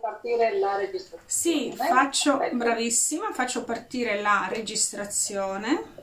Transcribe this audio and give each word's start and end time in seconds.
partire 0.00 0.58
la 0.58 0.76
registrazione. 0.76 1.24
Sì, 1.26 1.72
faccio, 1.76 2.40
bravissima, 2.52 3.32
faccio 3.32 3.64
partire 3.64 4.20
la 4.20 4.48
registrazione. 4.50 6.00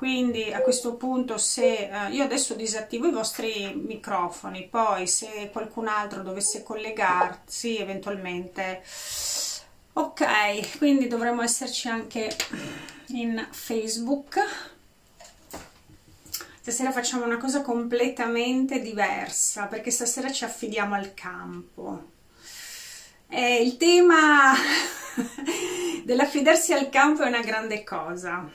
Quindi 0.00 0.50
a 0.50 0.62
questo 0.62 0.94
punto 0.94 1.36
se 1.36 1.90
eh, 1.90 2.10
io 2.12 2.24
adesso 2.24 2.54
disattivo 2.54 3.06
i 3.06 3.12
vostri 3.12 3.74
microfoni, 3.74 4.66
poi 4.66 5.06
se 5.06 5.50
qualcun 5.52 5.88
altro 5.88 6.22
dovesse 6.22 6.62
collegarsi 6.62 7.76
eventualmente 7.76 8.82
ok, 9.92 10.78
quindi 10.78 11.06
dovremmo 11.06 11.42
esserci 11.42 11.88
anche 11.88 12.34
in 13.08 13.46
Facebook. 13.50 14.38
Stasera 16.60 16.92
facciamo 16.92 17.26
una 17.26 17.36
cosa 17.36 17.60
completamente 17.60 18.80
diversa 18.80 19.66
perché 19.66 19.90
stasera 19.90 20.32
ci 20.32 20.44
affidiamo 20.44 20.94
al 20.94 21.12
campo. 21.12 22.18
E 23.32 23.62
il 23.62 23.76
tema 23.76 24.52
dell'affidarsi 26.04 26.72
al 26.72 26.88
campo 26.88 27.22
è 27.22 27.28
una 27.28 27.42
grande 27.42 27.84
cosa. 27.84 28.50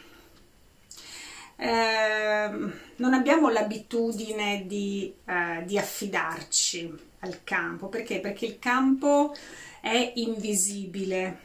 Eh, 1.57 2.49
non 2.97 3.13
abbiamo 3.13 3.47
l'abitudine 3.49 4.65
di, 4.67 5.13
eh, 5.25 5.63
di 5.63 5.77
affidarci 5.77 6.93
al 7.19 7.43
campo 7.45 7.87
perché? 7.87 8.19
Perché 8.19 8.45
il 8.45 8.59
campo 8.59 9.33
è 9.79 10.11
invisibile 10.15 11.43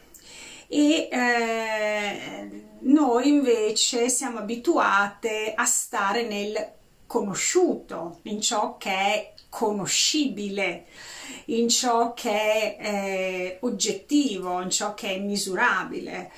e 0.67 1.07
eh, 1.09 2.63
noi 2.79 3.27
invece 3.29 4.09
siamo 4.09 4.39
abituate 4.39 5.53
a 5.55 5.65
stare 5.65 6.23
nel 6.23 6.73
conosciuto, 7.07 8.19
in 8.23 8.41
ciò 8.41 8.77
che 8.77 8.89
è 8.89 9.33
conoscibile, 9.49 10.85
in 11.45 11.69
ciò 11.69 12.13
che 12.13 12.75
è 12.75 12.77
eh, 12.79 13.57
oggettivo, 13.61 14.61
in 14.61 14.69
ciò 14.69 14.93
che 14.93 15.15
è 15.15 15.19
misurabile. 15.19 16.31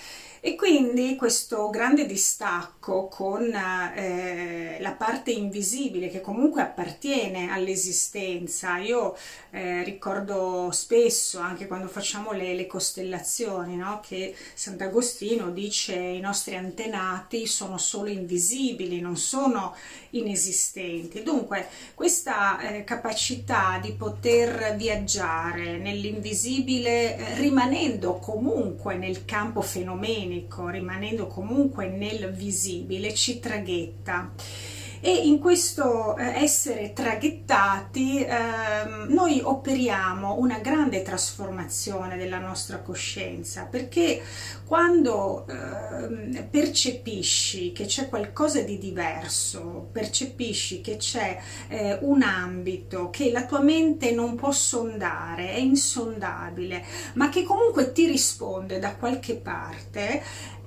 E 0.46 0.56
quindi 0.56 1.16
questo 1.16 1.70
grande 1.70 2.06
distacco 2.06 2.83
con 2.84 3.50
eh, 3.96 4.78
la 4.82 4.92
parte 4.92 5.32
invisibile 5.32 6.10
che 6.10 6.20
comunque 6.20 6.62
appartiene 6.62 7.50
all'esistenza, 7.50 8.78
io 8.78 9.16
eh, 9.52 9.84
ricordo 9.84 10.70
spesso 10.72 11.40
anche 11.40 11.66
quando 11.66 11.88
facciamo 11.88 12.34
le, 12.34 12.54
le 12.54 12.68
costellazioni 12.68 13.78
no? 13.78 14.02
che 14.06 14.36
Sant'Agostino 14.54 15.52
dice 15.52 15.96
i 15.96 16.20
nostri 16.20 16.56
antenati 16.58 17.48
sono 17.48 17.78
solo 17.78 18.10
invisibili, 18.10 19.00
non 19.00 19.16
sono 19.16 19.74
inesistenti. 20.10 21.24
Dunque 21.24 21.68
questa 21.94 22.60
eh, 22.60 22.84
capacità 22.84 23.80
di 23.82 23.94
poter 23.94 24.76
viaggiare 24.76 25.78
nell'invisibile 25.78 27.16
eh, 27.16 27.36
rimanendo 27.36 28.16
comunque 28.16 28.96
nel 28.96 29.24
campo 29.24 29.62
fenomenico, 29.62 30.68
rimanendo 30.68 31.28
comunque 31.28 31.88
nel 31.88 32.32
visibile, 32.34 32.72
ci 33.14 33.40
traghetta. 33.40 34.32
E 35.06 35.12
in 35.28 35.40
questo 35.40 36.16
eh, 36.16 36.42
essere 36.42 36.94
traghettati 36.94 38.24
eh, 38.24 38.30
noi 39.10 39.42
operiamo 39.44 40.38
una 40.38 40.60
grande 40.60 41.02
trasformazione 41.02 42.16
della 42.16 42.40
nostra 42.40 42.78
coscienza 42.80 43.68
perché 43.70 44.24
quando 44.66 45.46
eh, 45.46 46.44
percepisci 46.44 47.74
che 47.74 47.84
c'è 47.84 48.08
qualcosa 48.08 48.62
di 48.62 48.78
diverso, 48.78 49.90
percepisci 49.92 50.80
che 50.80 50.96
c'è 50.96 51.38
eh, 51.68 51.98
un 52.00 52.22
ambito 52.22 53.10
che 53.10 53.30
la 53.30 53.44
tua 53.44 53.60
mente 53.60 54.12
non 54.12 54.36
può 54.36 54.52
sondare, 54.54 55.50
è 55.50 55.60
insondabile, 55.60 56.82
ma 57.16 57.28
che 57.28 57.44
comunque 57.44 57.92
ti 57.92 58.08
risponde 58.08 58.80
da 58.80 58.96
qualche 58.96 59.36
parte, 59.36 60.24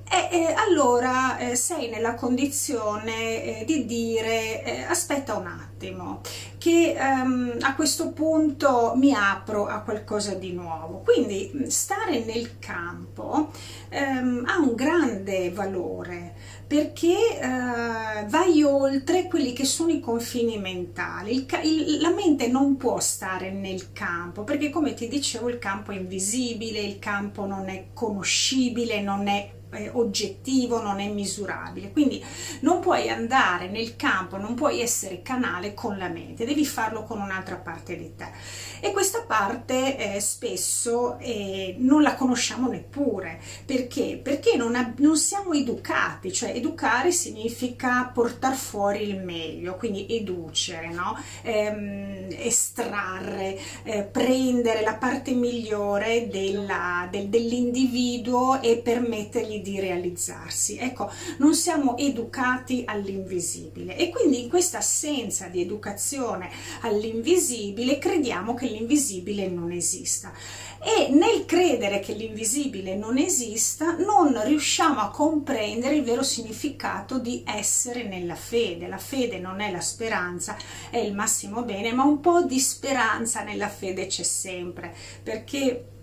e, 0.08 0.28
e 0.30 0.52
allora 0.52 1.36
eh, 1.38 1.56
sei 1.56 1.88
nella 1.88 2.14
condizione 2.14 3.60
eh, 3.60 3.64
di 3.64 3.86
dire 3.86 4.62
eh, 4.62 4.82
aspetta 4.82 5.36
un 5.36 5.46
attimo 5.46 6.20
che 6.58 6.96
ehm, 6.98 7.58
a 7.60 7.74
questo 7.74 8.10
punto 8.10 8.94
mi 8.96 9.14
apro 9.14 9.66
a 9.66 9.80
qualcosa 9.80 10.34
di 10.34 10.52
nuovo. 10.52 11.02
Quindi 11.04 11.66
stare 11.68 12.24
nel 12.24 12.58
campo 12.58 13.50
ehm, 13.88 14.44
ha 14.46 14.58
un 14.58 14.74
grande 14.74 15.50
valore 15.50 16.34
perché 16.66 17.38
eh, 17.38 18.26
vai 18.26 18.62
oltre 18.64 19.28
quelli 19.28 19.52
che 19.52 19.64
sono 19.64 19.92
i 19.92 20.00
confini 20.00 20.58
mentali. 20.58 21.34
Il, 21.34 21.46
il, 21.62 22.00
la 22.00 22.10
mente 22.10 22.48
non 22.48 22.76
può 22.76 22.98
stare 22.98 23.50
nel 23.50 23.92
campo 23.92 24.42
perché 24.42 24.70
come 24.70 24.94
ti 24.94 25.06
dicevo 25.08 25.48
il 25.48 25.58
campo 25.58 25.92
è 25.92 25.96
invisibile 25.96 26.80
il 26.80 26.98
campo 26.98 27.46
non 27.46 27.68
è 27.68 27.88
conoscibile 27.92 29.00
non 29.00 29.28
è 29.28 29.55
oggettivo, 29.92 30.80
non 30.80 31.00
è 31.00 31.08
misurabile. 31.08 31.92
Quindi 31.92 32.24
non 32.60 32.80
puoi 32.80 33.08
andare 33.08 33.68
nel 33.68 33.96
campo, 33.96 34.36
non 34.36 34.54
puoi 34.54 34.80
essere 34.80 35.22
canale 35.22 35.74
con 35.74 35.98
la 35.98 36.08
mente, 36.08 36.44
devi 36.44 36.64
farlo 36.64 37.04
con 37.04 37.20
un'altra 37.20 37.56
parte 37.56 37.96
di 37.96 38.14
te. 38.14 38.28
E 38.80 38.92
questa 38.92 39.22
parte 39.22 40.14
eh, 40.14 40.20
spesso 40.20 41.18
eh, 41.18 41.74
non 41.78 42.02
la 42.02 42.14
conosciamo 42.14 42.68
neppure. 42.68 43.40
Perché? 43.64 44.20
Perché 44.22 44.56
non, 44.56 44.94
non 44.98 45.16
siamo 45.16 45.52
educati, 45.52 46.32
cioè 46.32 46.50
educare 46.50 47.10
significa 47.10 48.10
portare 48.12 48.54
fuori 48.54 49.08
il 49.08 49.22
meglio, 49.22 49.76
quindi 49.76 50.06
educere, 50.08 50.88
no? 50.88 51.18
ehm, 51.42 52.28
estrarre, 52.30 53.58
eh, 53.84 54.02
prendere 54.02 54.82
la 54.82 54.94
parte 54.94 55.32
migliore 55.32 56.28
dell'individuo 56.28 58.60
e 58.60 58.78
permettergli 58.78 59.55
di 59.60 59.80
realizzarsi. 59.80 60.76
Ecco, 60.76 61.10
non 61.38 61.54
siamo 61.54 61.96
educati 61.96 62.84
all'invisibile 62.86 63.96
e 63.96 64.10
quindi 64.10 64.42
in 64.42 64.48
questa 64.48 64.78
assenza 64.78 65.48
di 65.48 65.60
educazione 65.60 66.50
all'invisibile 66.80 67.98
crediamo 67.98 68.54
che 68.54 68.66
l'invisibile 68.66 69.48
non 69.48 69.72
esista 69.72 70.32
e 70.86 71.08
nel 71.10 71.46
credere 71.46 72.00
che 72.00 72.12
l'invisibile 72.12 72.94
non 72.94 73.18
esista 73.18 73.96
non 73.96 74.40
riusciamo 74.44 75.00
a 75.00 75.10
comprendere 75.10 75.96
il 75.96 76.04
vero 76.04 76.22
significato 76.22 77.18
di 77.18 77.42
essere 77.44 78.04
nella 78.04 78.36
fede. 78.36 78.86
La 78.86 78.98
fede 78.98 79.38
non 79.38 79.60
è 79.60 79.72
la 79.72 79.80
speranza, 79.80 80.56
è 80.90 80.98
il 80.98 81.12
massimo 81.12 81.62
bene, 81.62 81.92
ma 81.92 82.04
un 82.04 82.20
po' 82.20 82.42
di 82.42 82.60
speranza 82.60 83.42
nella 83.42 83.68
fede 83.68 84.06
c'è 84.06 84.22
sempre, 84.22 84.94
perché 85.22 85.95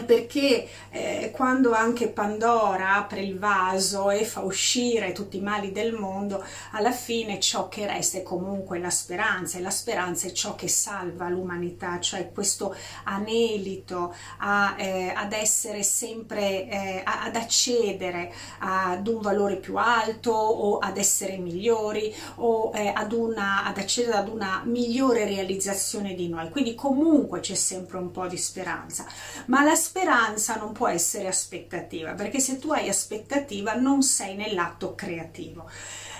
perché 0.00 0.68
eh, 0.90 1.30
quando 1.34 1.72
anche 1.72 2.08
Pandora 2.08 2.94
apre 2.94 3.20
il 3.20 3.38
vaso 3.38 4.10
e 4.10 4.24
fa 4.24 4.40
uscire 4.40 5.12
tutti 5.12 5.36
i 5.36 5.42
mali 5.42 5.70
del 5.70 5.92
mondo, 5.92 6.42
alla 6.70 6.92
fine 6.92 7.38
ciò 7.38 7.68
che 7.68 7.86
resta 7.86 8.18
è 8.18 8.22
comunque 8.22 8.78
la 8.78 8.88
speranza 8.88 9.58
e 9.58 9.60
la 9.60 9.70
speranza 9.70 10.28
è 10.28 10.32
ciò 10.32 10.54
che 10.54 10.68
salva 10.68 11.28
l'umanità, 11.28 12.00
cioè 12.00 12.32
questo 12.32 12.74
anelito 13.04 14.14
a, 14.38 14.74
eh, 14.78 15.12
ad 15.14 15.32
essere 15.32 15.82
sempre, 15.82 16.68
eh, 16.68 17.02
ad 17.04 17.36
accedere 17.36 18.32
ad 18.60 19.06
un 19.06 19.20
valore 19.20 19.56
più 19.56 19.76
alto 19.76 20.32
o 20.32 20.78
ad 20.78 20.96
essere 20.96 21.36
migliori 21.36 22.14
o 22.36 22.72
eh, 22.74 22.90
ad, 22.94 23.12
una, 23.12 23.64
ad 23.64 23.76
accedere 23.76 24.16
ad 24.16 24.28
una 24.28 24.62
migliore 24.64 25.26
realizzazione 25.26 26.14
di 26.14 26.28
noi. 26.28 26.48
Quindi 26.48 26.74
comunque 26.74 27.40
c'è 27.40 27.54
sempre 27.54 27.98
un 27.98 28.10
po' 28.10 28.26
di 28.26 28.38
speranza, 28.38 29.04
ma 29.46 29.62
la 29.62 29.74
speranza 29.82 30.54
non 30.54 30.72
può 30.72 30.86
essere 30.86 31.26
aspettativa, 31.26 32.14
perché 32.14 32.38
se 32.38 32.58
tu 32.58 32.70
hai 32.70 32.88
aspettativa 32.88 33.74
non 33.74 34.02
sei 34.02 34.36
nell'atto 34.36 34.94
creativo. 34.94 35.68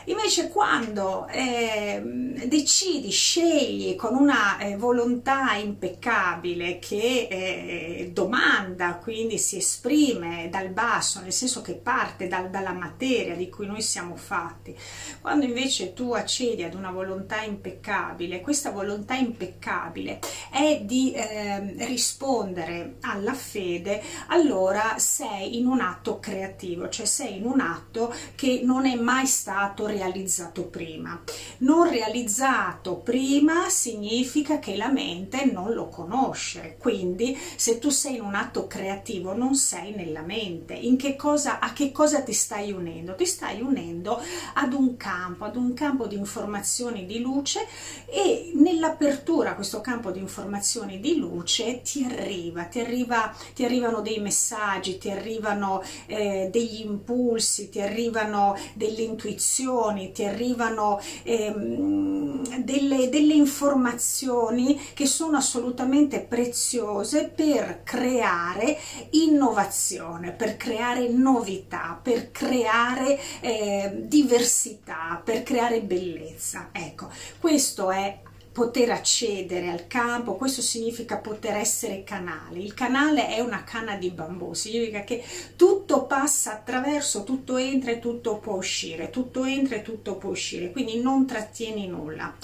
Invece 0.06 0.48
quando 0.48 1.26
eh, 1.28 2.02
decidi, 2.46 3.10
scegli 3.10 3.94
con 3.94 4.14
una 4.14 4.58
eh, 4.58 4.76
volontà 4.76 5.54
impeccabile 5.54 6.78
che 6.78 7.28
eh, 7.30 8.10
domanda, 8.12 8.94
quindi 8.94 9.38
si 9.38 9.58
esprime 9.58 10.48
dal 10.50 10.68
basso, 10.68 11.20
nel 11.20 11.32
senso 11.32 11.62
che 11.62 11.74
parte 11.74 12.26
dal, 12.26 12.50
dalla 12.50 12.72
materia 12.72 13.36
di 13.36 13.48
cui 13.48 13.66
noi 13.66 13.82
siamo 13.82 14.16
fatti, 14.16 14.76
quando 15.20 15.44
invece 15.44 15.92
tu 15.92 16.12
accedi 16.12 16.64
ad 16.64 16.74
una 16.74 16.90
volontà 16.90 17.42
impeccabile, 17.42 18.40
questa 18.40 18.70
volontà 18.70 19.14
impeccabile 19.14 20.18
è 20.50 20.80
di 20.82 21.12
ehm, 21.14 21.86
rispondere 21.86 22.96
alla 23.02 23.34
fede, 23.34 24.02
allora 24.28 24.98
sei 24.98 25.58
in 25.58 25.66
un 25.66 25.80
atto 25.80 26.18
creativo, 26.18 26.88
cioè 26.88 27.06
sei 27.06 27.36
in 27.36 27.44
un 27.44 27.60
atto 27.60 28.12
che 28.34 28.62
non 28.64 28.86
è 28.86 28.94
mai 28.96 29.26
stato 29.26 29.86
realizzato 29.92 30.64
prima. 30.64 31.20
Non 31.58 31.88
realizzato 31.88 32.96
prima 32.96 33.68
significa 33.68 34.58
che 34.58 34.76
la 34.76 34.90
mente 34.90 35.44
non 35.44 35.72
lo 35.72 35.88
conosce, 35.88 36.76
quindi 36.78 37.38
se 37.56 37.78
tu 37.78 37.90
sei 37.90 38.16
in 38.16 38.22
un 38.22 38.34
atto 38.34 38.66
creativo 38.66 39.34
non 39.34 39.54
sei 39.54 39.94
nella 39.94 40.22
mente. 40.22 40.74
In 40.74 40.96
che 40.96 41.16
cosa, 41.16 41.58
a 41.60 41.72
che 41.72 41.92
cosa 41.92 42.22
ti 42.22 42.32
stai 42.32 42.72
unendo? 42.72 43.14
Ti 43.14 43.26
stai 43.26 43.60
unendo 43.60 44.20
ad 44.54 44.72
un 44.72 44.96
campo, 44.96 45.44
ad 45.44 45.56
un 45.56 45.74
campo 45.74 46.06
di 46.06 46.16
informazioni 46.16 47.06
di 47.06 47.20
luce 47.20 47.66
e 48.06 48.52
nell'apertura 48.54 49.50
a 49.50 49.54
questo 49.54 49.80
campo 49.80 50.10
di 50.10 50.18
informazioni 50.18 51.00
di 51.00 51.16
luce 51.16 51.82
ti 51.82 52.04
arriva, 52.04 52.64
ti, 52.64 52.80
arriva, 52.80 53.34
ti 53.54 53.64
arrivano 53.64 54.00
dei 54.00 54.20
messaggi, 54.20 54.98
ti 54.98 55.10
arrivano 55.10 55.82
eh, 56.06 56.48
degli 56.50 56.80
impulsi, 56.80 57.68
ti 57.68 57.80
arrivano 57.80 58.56
delle 58.74 59.02
intuizioni, 59.02 59.80
ti 60.12 60.24
arrivano 60.24 61.00
ehm, 61.24 62.62
delle, 62.62 63.08
delle 63.08 63.34
informazioni 63.34 64.80
che 64.94 65.06
sono 65.06 65.36
assolutamente 65.36 66.20
preziose 66.20 67.28
per 67.28 67.82
creare 67.82 68.78
innovazione, 69.10 70.32
per 70.32 70.56
creare 70.56 71.08
novità, 71.08 71.98
per 72.00 72.30
creare 72.30 73.18
eh, 73.40 73.92
diversità, 74.04 75.20
per 75.22 75.42
creare 75.42 75.80
bellezza. 75.82 76.68
Ecco, 76.72 77.08
questo 77.40 77.90
è 77.90 78.20
poter 78.52 78.90
accedere 78.90 79.70
al 79.70 79.86
campo, 79.86 80.36
questo 80.36 80.60
significa 80.60 81.16
poter 81.16 81.56
essere 81.56 82.04
canale. 82.04 82.58
Il 82.58 82.74
canale 82.74 83.28
è 83.28 83.40
una 83.40 83.64
canna 83.64 83.96
di 83.96 84.10
bambù, 84.10 84.52
significa 84.52 85.04
che 85.04 85.24
tutto 85.56 86.04
passa 86.04 86.52
attraverso, 86.52 87.24
tutto 87.24 87.56
entra 87.56 87.90
e 87.90 87.98
tutto 87.98 88.36
può 88.36 88.54
uscire, 88.54 89.10
tutto 89.10 89.44
entra 89.44 89.76
e 89.76 89.82
tutto 89.82 90.16
può 90.16 90.30
uscire, 90.30 90.70
quindi 90.70 91.00
non 91.00 91.26
trattieni 91.26 91.88
nulla. 91.88 92.34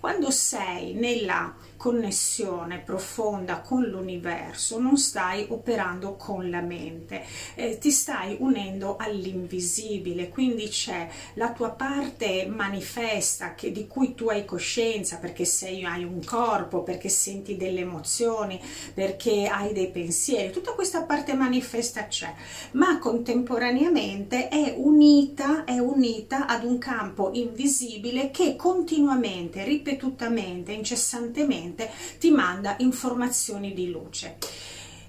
Quando 0.00 0.32
sei 0.32 0.94
nella 0.94 1.54
connessione 1.82 2.78
profonda 2.78 3.60
con 3.60 3.82
l'universo, 3.82 4.78
non 4.78 4.96
stai 4.96 5.46
operando 5.48 6.14
con 6.14 6.48
la 6.48 6.60
mente, 6.60 7.24
eh, 7.56 7.76
ti 7.78 7.90
stai 7.90 8.36
unendo 8.38 8.94
all'invisibile, 8.96 10.28
quindi 10.28 10.68
c'è 10.68 11.08
la 11.34 11.50
tua 11.50 11.70
parte 11.70 12.46
manifesta 12.46 13.56
che, 13.56 13.72
di 13.72 13.88
cui 13.88 14.14
tu 14.14 14.28
hai 14.28 14.44
coscienza 14.44 15.16
perché 15.16 15.44
sei, 15.44 15.84
hai 15.84 16.04
un 16.04 16.24
corpo, 16.24 16.84
perché 16.84 17.08
senti 17.08 17.56
delle 17.56 17.80
emozioni, 17.80 18.60
perché 18.94 19.48
hai 19.48 19.72
dei 19.72 19.90
pensieri, 19.90 20.52
tutta 20.52 20.74
questa 20.74 21.02
parte 21.02 21.34
manifesta 21.34 22.06
c'è, 22.06 22.32
ma 22.74 23.00
contemporaneamente 23.00 24.46
è 24.46 24.72
unita, 24.76 25.64
è 25.64 25.80
unita 25.80 26.46
ad 26.46 26.62
un 26.62 26.78
campo 26.78 27.30
invisibile 27.32 28.30
che 28.30 28.54
continuamente, 28.54 29.64
ripetutamente, 29.64 30.70
incessantemente 30.70 31.70
mente 31.72 31.90
ti 32.18 32.30
manda 32.30 32.76
informazioni 32.78 33.72
di 33.72 33.90
luce. 33.90 34.36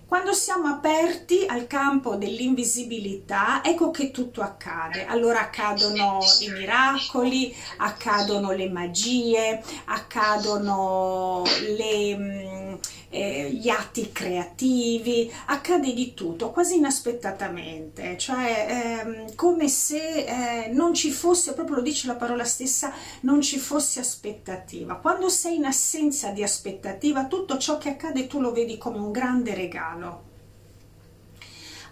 Quando 0.06 0.34
siamo 0.34 0.68
aperti 0.68 1.44
al 1.48 1.66
campo 1.66 2.16
dell'invisibilità, 2.16 3.64
ecco 3.64 3.90
che 3.90 4.12
tutto 4.12 4.42
accade. 4.42 5.08
Allora 5.08 5.40
accadono 5.40 6.20
i 6.42 6.50
miracoli, 6.50 7.56
accadono 7.78 8.52
le 8.52 8.70
magie, 8.70 9.64
accadono 9.86 11.42
le 11.76 12.16
mm, 12.16 12.74
eh, 13.14 13.52
gli 13.52 13.70
atti 13.70 14.12
creativi, 14.12 15.32
accade 15.46 15.94
di 15.94 16.14
tutto, 16.16 16.50
quasi 16.50 16.78
inaspettatamente, 16.78 18.18
cioè 18.18 19.02
ehm, 19.06 19.36
come 19.36 19.68
se 19.68 20.26
eh, 20.26 20.68
non 20.72 20.94
ci 20.94 21.12
fosse, 21.12 21.54
proprio 21.54 21.78
lo 21.78 21.82
dice 21.82 22.08
la 22.08 22.16
parola 22.16 22.44
stessa, 22.44 22.92
non 23.22 23.42
ci 23.42 23.60
fosse 23.60 24.00
aspettativa. 24.00 24.96
Quando 24.96 25.30
sei 25.30 25.58
in 25.58 25.66
assenza 25.66 26.30
di 26.30 26.42
aspettativa, 26.42 27.26
tutto 27.26 27.58
ciò 27.58 27.78
che 27.78 27.90
accade 27.90 28.26
tu 28.26 28.40
lo 28.42 28.52
vedi 28.52 28.78
come 28.78 28.98
un 28.98 29.12
grande 29.12 29.54
regalo. 29.54 30.32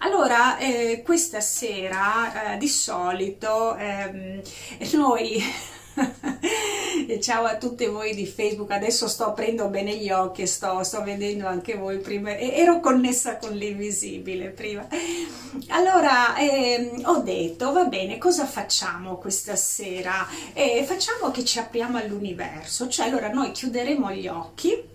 Allora, 0.04 0.58
eh, 0.58 1.02
questa 1.04 1.40
sera 1.40 2.54
eh, 2.54 2.58
di 2.58 2.66
solito 2.66 3.76
ehm, 3.76 4.42
noi 4.94 5.40
ciao 7.20 7.44
a 7.44 7.56
tutte 7.56 7.88
voi 7.88 8.14
di 8.14 8.26
Facebook 8.26 8.70
adesso 8.70 9.06
sto 9.08 9.24
aprendo 9.26 9.68
bene 9.68 9.96
gli 9.96 10.10
occhi 10.10 10.42
e 10.42 10.46
sto, 10.46 10.82
sto 10.82 11.02
vedendo 11.02 11.46
anche 11.46 11.76
voi 11.76 11.98
prima. 11.98 12.36
Ero 12.36 12.80
connessa 12.80 13.36
con 13.36 13.52
l'invisibile 13.52 14.48
prima. 14.48 14.86
Allora 15.68 16.36
ehm, 16.38 17.02
ho 17.04 17.18
detto 17.18 17.72
va 17.72 17.84
bene 17.84 18.18
cosa 18.18 18.46
facciamo 18.46 19.16
questa 19.16 19.56
sera? 19.56 20.26
Eh, 20.52 20.84
facciamo 20.84 21.30
che 21.30 21.44
ci 21.44 21.58
apriamo 21.58 21.98
all'universo 21.98 22.88
cioè 22.88 23.06
allora 23.06 23.30
noi 23.30 23.52
chiuderemo 23.52 24.12
gli 24.12 24.28
occhi 24.28 24.91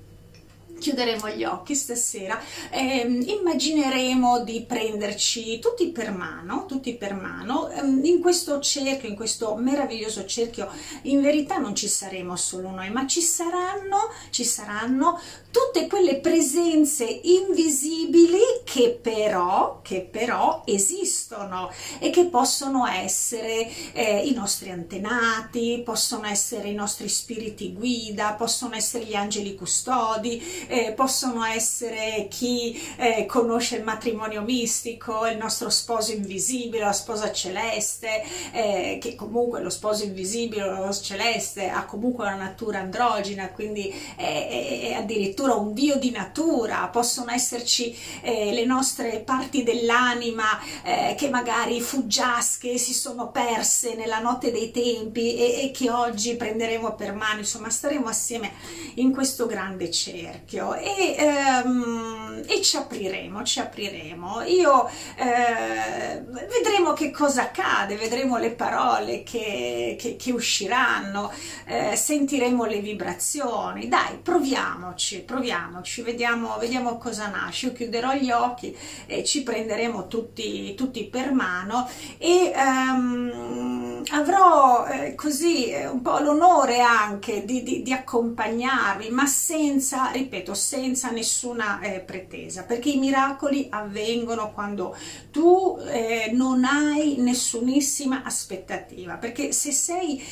chiuderemo 0.79 1.29
gli 1.29 1.43
occhi 1.43 1.75
stasera. 1.75 2.39
Eh, 2.69 3.01
immagineremo 3.01 4.43
di 4.43 4.63
prenderci 4.67 5.59
tutti 5.59 5.89
per 5.89 6.11
mano 6.11 6.65
tutti 6.67 6.93
per 6.95 7.15
mano. 7.15 7.69
Eh, 7.69 7.81
in 8.07 8.19
questo 8.21 8.59
cerchio 8.59 9.09
in 9.09 9.15
questo 9.15 9.55
meraviglioso 9.55 10.25
cerchio 10.25 10.69
in 11.03 11.21
verità 11.21 11.57
non 11.57 11.73
ci 11.73 11.87
saremo 11.87 12.35
solo 12.35 12.69
noi 12.69 12.91
ma 12.91 13.07
ci 13.07 13.21
saranno 13.21 14.11
ci 14.29 14.43
saranno 14.43 15.19
tutte 15.49 15.87
quelle 15.87 16.17
presenze 16.17 17.03
invisibili 17.05 18.39
che 18.63 18.99
però 19.01 19.79
che 19.81 20.01
però 20.01 20.61
esistono 20.65 21.71
e 21.99 22.09
che 22.09 22.25
possono 22.25 22.85
essere 22.85 23.67
eh, 23.93 24.27
i 24.27 24.33
nostri 24.33 24.69
antenati 24.69 25.81
possono 25.83 26.27
essere 26.27 26.69
i 26.69 26.75
nostri 26.75 27.09
spiriti 27.09 27.73
guida 27.73 28.33
possono 28.33 28.75
essere 28.75 29.05
gli 29.05 29.15
angeli 29.15 29.55
custodi 29.55 30.66
eh, 30.67 30.93
possono 30.93 31.43
essere 31.45 32.27
chi 32.29 32.79
eh, 32.97 33.25
conosce 33.25 33.77
il 33.77 33.83
matrimonio 33.83 34.41
mistico, 34.41 35.25
il 35.25 35.37
nostro 35.37 35.69
sposo 35.69 36.11
invisibile, 36.11 36.83
la 36.83 36.91
sposa 36.91 37.31
celeste, 37.31 38.23
eh, 38.51 38.97
che 39.01 39.15
comunque 39.15 39.61
lo 39.61 39.69
sposo 39.69 40.03
invisibile 40.03 40.63
o 40.63 40.85
lo 40.85 40.93
celeste 40.93 41.69
ha 41.69 41.85
comunque 41.85 42.25
una 42.25 42.35
natura 42.35 42.79
androgina, 42.79 43.49
quindi 43.49 43.93
è, 44.15 44.89
è 44.89 44.93
addirittura 44.93 45.55
un 45.55 45.73
dio 45.73 45.97
di 45.97 46.11
natura, 46.11 46.87
possono 46.87 47.31
esserci 47.31 47.95
eh, 48.21 48.51
le 48.51 48.65
nostre 48.65 49.19
parti 49.19 49.63
dell'anima 49.63 50.59
eh, 50.83 51.15
che 51.17 51.29
magari 51.29 51.79
fuggiasche 51.81 52.77
si 52.77 52.93
sono 52.93 53.31
perse 53.31 53.95
nella 53.95 54.19
notte 54.19 54.51
dei 54.51 54.71
tempi 54.71 55.35
e, 55.35 55.65
e 55.65 55.71
che 55.71 55.89
oggi 55.89 56.35
prenderemo 56.35 56.95
per 56.95 57.13
mano, 57.13 57.39
insomma 57.39 57.69
staremo 57.69 58.07
assieme 58.07 58.51
in 58.95 59.11
questo 59.11 59.45
grande 59.45 59.91
cerchio 59.91 60.56
esempio 60.57 60.73
e, 60.73 61.15
ehm, 61.17 62.43
e 62.47 62.61
ci 62.61 62.77
apriremo, 62.77 63.43
ci 63.43 63.59
apriremo. 63.59 64.41
Io 64.43 64.89
eh, 65.17 66.23
vedremo 66.47 66.93
che 66.93 67.11
cosa 67.11 67.43
accade, 67.43 67.95
vedremo 67.97 68.37
le 68.37 68.51
parole 68.51 69.23
che, 69.23 69.95
che, 69.99 70.15
che 70.15 70.31
usciranno, 70.31 71.31
eh, 71.65 71.95
sentiremo 71.95 72.65
le 72.65 72.79
vibrazioni. 72.79 73.87
Dai, 73.87 74.17
proviamoci, 74.21 75.21
proviamoci, 75.21 76.01
vediamo, 76.01 76.57
vediamo 76.57 76.97
cosa 76.97 77.27
nasce. 77.27 77.67
Io 77.67 77.73
chiuderò 77.73 78.13
gli 78.13 78.31
occhi 78.31 78.75
e 79.05 79.23
ci 79.23 79.43
prenderemo 79.43 80.07
tutti, 80.07 80.73
tutti 80.75 81.05
per 81.05 81.33
mano 81.33 81.89
e 82.17 82.53
ehm, 82.55 84.03
avrò 84.11 84.85
eh, 84.85 85.15
così 85.15 85.69
eh, 85.69 85.87
un 85.87 86.01
po' 86.01 86.19
l'onore 86.19 86.79
anche 86.79 87.43
di, 87.43 87.61
di, 87.63 87.81
di 87.81 87.91
accompagnarvi, 87.91 89.09
ma 89.09 89.25
senza, 89.25 90.11
ripeto, 90.11 90.46
ripeto, 90.47 90.53
senza 90.53 91.11
nessuna 91.11 91.81
eh, 91.81 91.99
pretesa, 91.99 92.63
perché 92.63 92.89
i 92.89 92.97
miracoli 92.97 93.67
avvengono 93.69 94.51
quando 94.53 94.95
tu 95.31 95.77
eh, 95.89 96.31
non 96.33 96.63
hai 96.63 97.15
nessunissima 97.17 98.23
aspettativa, 98.23 99.15
perché 99.15 99.51
se 99.51 99.71
sei 99.71 100.23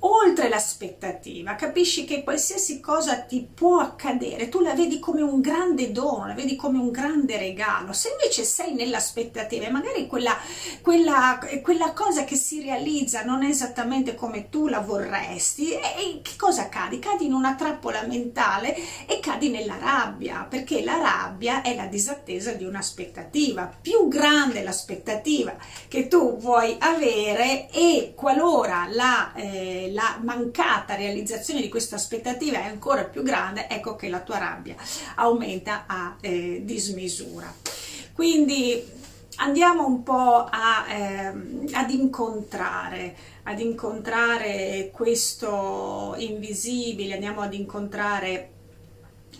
oltre 0.00 0.48
l'aspettativa, 0.48 1.56
capisci 1.56 2.04
che 2.04 2.22
qualsiasi 2.22 2.80
cosa 2.80 3.20
ti 3.20 3.46
può 3.52 3.80
accadere, 3.80 4.48
tu 4.48 4.60
la 4.60 4.74
vedi 4.74 4.98
come 4.98 5.20
un 5.20 5.40
grande 5.40 5.92
dono, 5.92 6.26
la 6.26 6.34
vedi 6.34 6.56
come 6.56 6.78
un 6.78 6.90
grande 6.90 7.36
regalo. 7.36 7.92
Se 7.92 8.10
invece 8.10 8.44
sei 8.44 8.74
nell'aspettativa 8.74 9.66
e 9.66 9.70
magari 9.70 10.06
quella, 10.06 10.36
quella, 10.80 11.38
quella, 11.62 11.92
cosa 11.92 12.24
che 12.24 12.36
si 12.36 12.62
realizza 12.62 13.24
non 13.24 13.42
è 13.42 13.48
esattamente 13.48 14.14
come 14.14 14.48
tu 14.48 14.68
la 14.68 14.80
vorresti, 14.80 15.72
e, 15.72 15.78
e 15.78 16.20
che 16.22 16.36
cosa 16.36 16.68
cadi? 16.68 16.98
Cadi 16.98 17.26
in 17.26 17.34
una 17.34 17.54
trappola 17.54 18.02
mentale 18.06 18.76
e 19.06 19.20
cadi 19.20 19.50
nella 19.50 19.76
rabbia, 19.78 20.46
perché 20.48 20.82
la 20.82 20.96
rabbia 20.96 21.62
è 21.62 21.74
la 21.74 21.86
disattesa 21.86 22.52
di 22.52 22.64
un'aspettativa. 22.64 23.70
Più 23.80 24.08
grande 24.08 24.62
l'aspettativa 24.62 25.56
che 25.88 26.08
tu 26.08 26.38
vuoi 26.38 26.76
avere 26.78 27.68
e 27.70 28.12
qualora 28.14 28.86
la... 28.90 29.32
Eh, 29.34 29.89
la 29.92 30.18
mancata 30.22 30.94
realizzazione 30.94 31.60
di 31.60 31.68
questa 31.68 31.96
aspettativa 31.96 32.58
è 32.58 32.66
ancora 32.66 33.04
più 33.04 33.22
grande, 33.22 33.68
ecco 33.68 33.96
che 33.96 34.08
la 34.08 34.20
tua 34.20 34.38
rabbia 34.38 34.76
aumenta 35.16 35.84
a 35.86 36.16
eh, 36.20 36.62
dismisura. 36.64 37.52
Quindi 38.12 38.82
andiamo 39.36 39.86
un 39.86 40.02
po' 40.02 40.46
a, 40.50 40.86
eh, 40.88 41.32
ad 41.72 41.90
incontrare, 41.90 43.16
ad 43.44 43.60
incontrare 43.60 44.90
questo 44.92 46.14
invisibile, 46.18 47.14
andiamo 47.14 47.40
ad 47.40 47.54
incontrare 47.54 48.50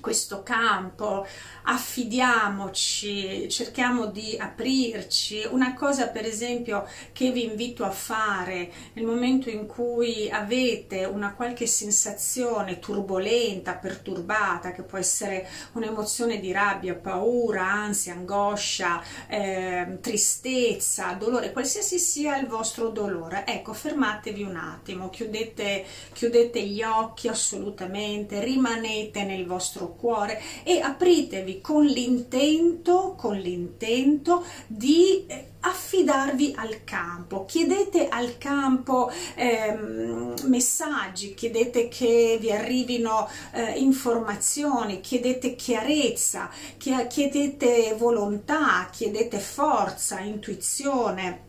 questo 0.00 0.42
campo, 0.42 1.26
affidiamoci, 1.64 3.48
cerchiamo 3.48 4.06
di 4.06 4.36
aprirci. 4.38 5.46
Una 5.50 5.74
cosa 5.74 6.08
per 6.08 6.24
esempio 6.24 6.86
che 7.12 7.30
vi 7.30 7.44
invito 7.44 7.84
a 7.84 7.90
fare 7.90 8.72
nel 8.94 9.04
momento 9.04 9.50
in 9.50 9.66
cui 9.66 10.30
avete 10.30 11.04
una 11.04 11.34
qualche 11.34 11.66
sensazione 11.66 12.78
turbolenta, 12.78 13.74
perturbata, 13.74 14.72
che 14.72 14.82
può 14.82 14.98
essere 14.98 15.48
un'emozione 15.72 16.40
di 16.40 16.52
rabbia, 16.52 16.94
paura, 16.94 17.70
ansia, 17.70 18.14
angoscia, 18.14 19.02
eh, 19.28 19.98
tristezza, 20.00 21.12
dolore, 21.12 21.52
qualsiasi 21.52 21.98
sia 21.98 22.36
il 22.38 22.46
vostro 22.46 22.88
dolore, 22.88 23.44
ecco 23.46 23.72
fermatevi 23.72 24.42
un 24.42 24.56
attimo, 24.56 25.10
chiudete, 25.10 25.84
chiudete 26.12 26.62
gli 26.62 26.82
occhi 26.82 27.28
assolutamente, 27.28 28.42
rimanete 28.42 29.24
nel 29.24 29.46
vostro 29.46 29.89
cuore 29.94 30.40
e 30.62 30.80
apritevi 30.80 31.60
con 31.60 31.84
l'intento, 31.84 33.14
con 33.16 33.36
l'intento 33.36 34.44
di 34.66 35.26
eh, 35.26 35.48
affidarvi 35.60 36.54
al 36.56 36.84
campo, 36.84 37.44
chiedete 37.44 38.08
al 38.08 38.38
campo 38.38 39.10
ehm, 39.34 40.34
messaggi, 40.44 41.34
chiedete 41.34 41.88
che 41.88 42.38
vi 42.40 42.50
arrivino 42.50 43.28
eh, 43.52 43.78
informazioni, 43.78 45.00
chiedete 45.00 45.54
chiarezza, 45.54 46.50
chiedete 46.76 47.94
volontà, 47.98 48.88
chiedete 48.90 49.38
forza, 49.38 50.20
intuizione 50.20 51.48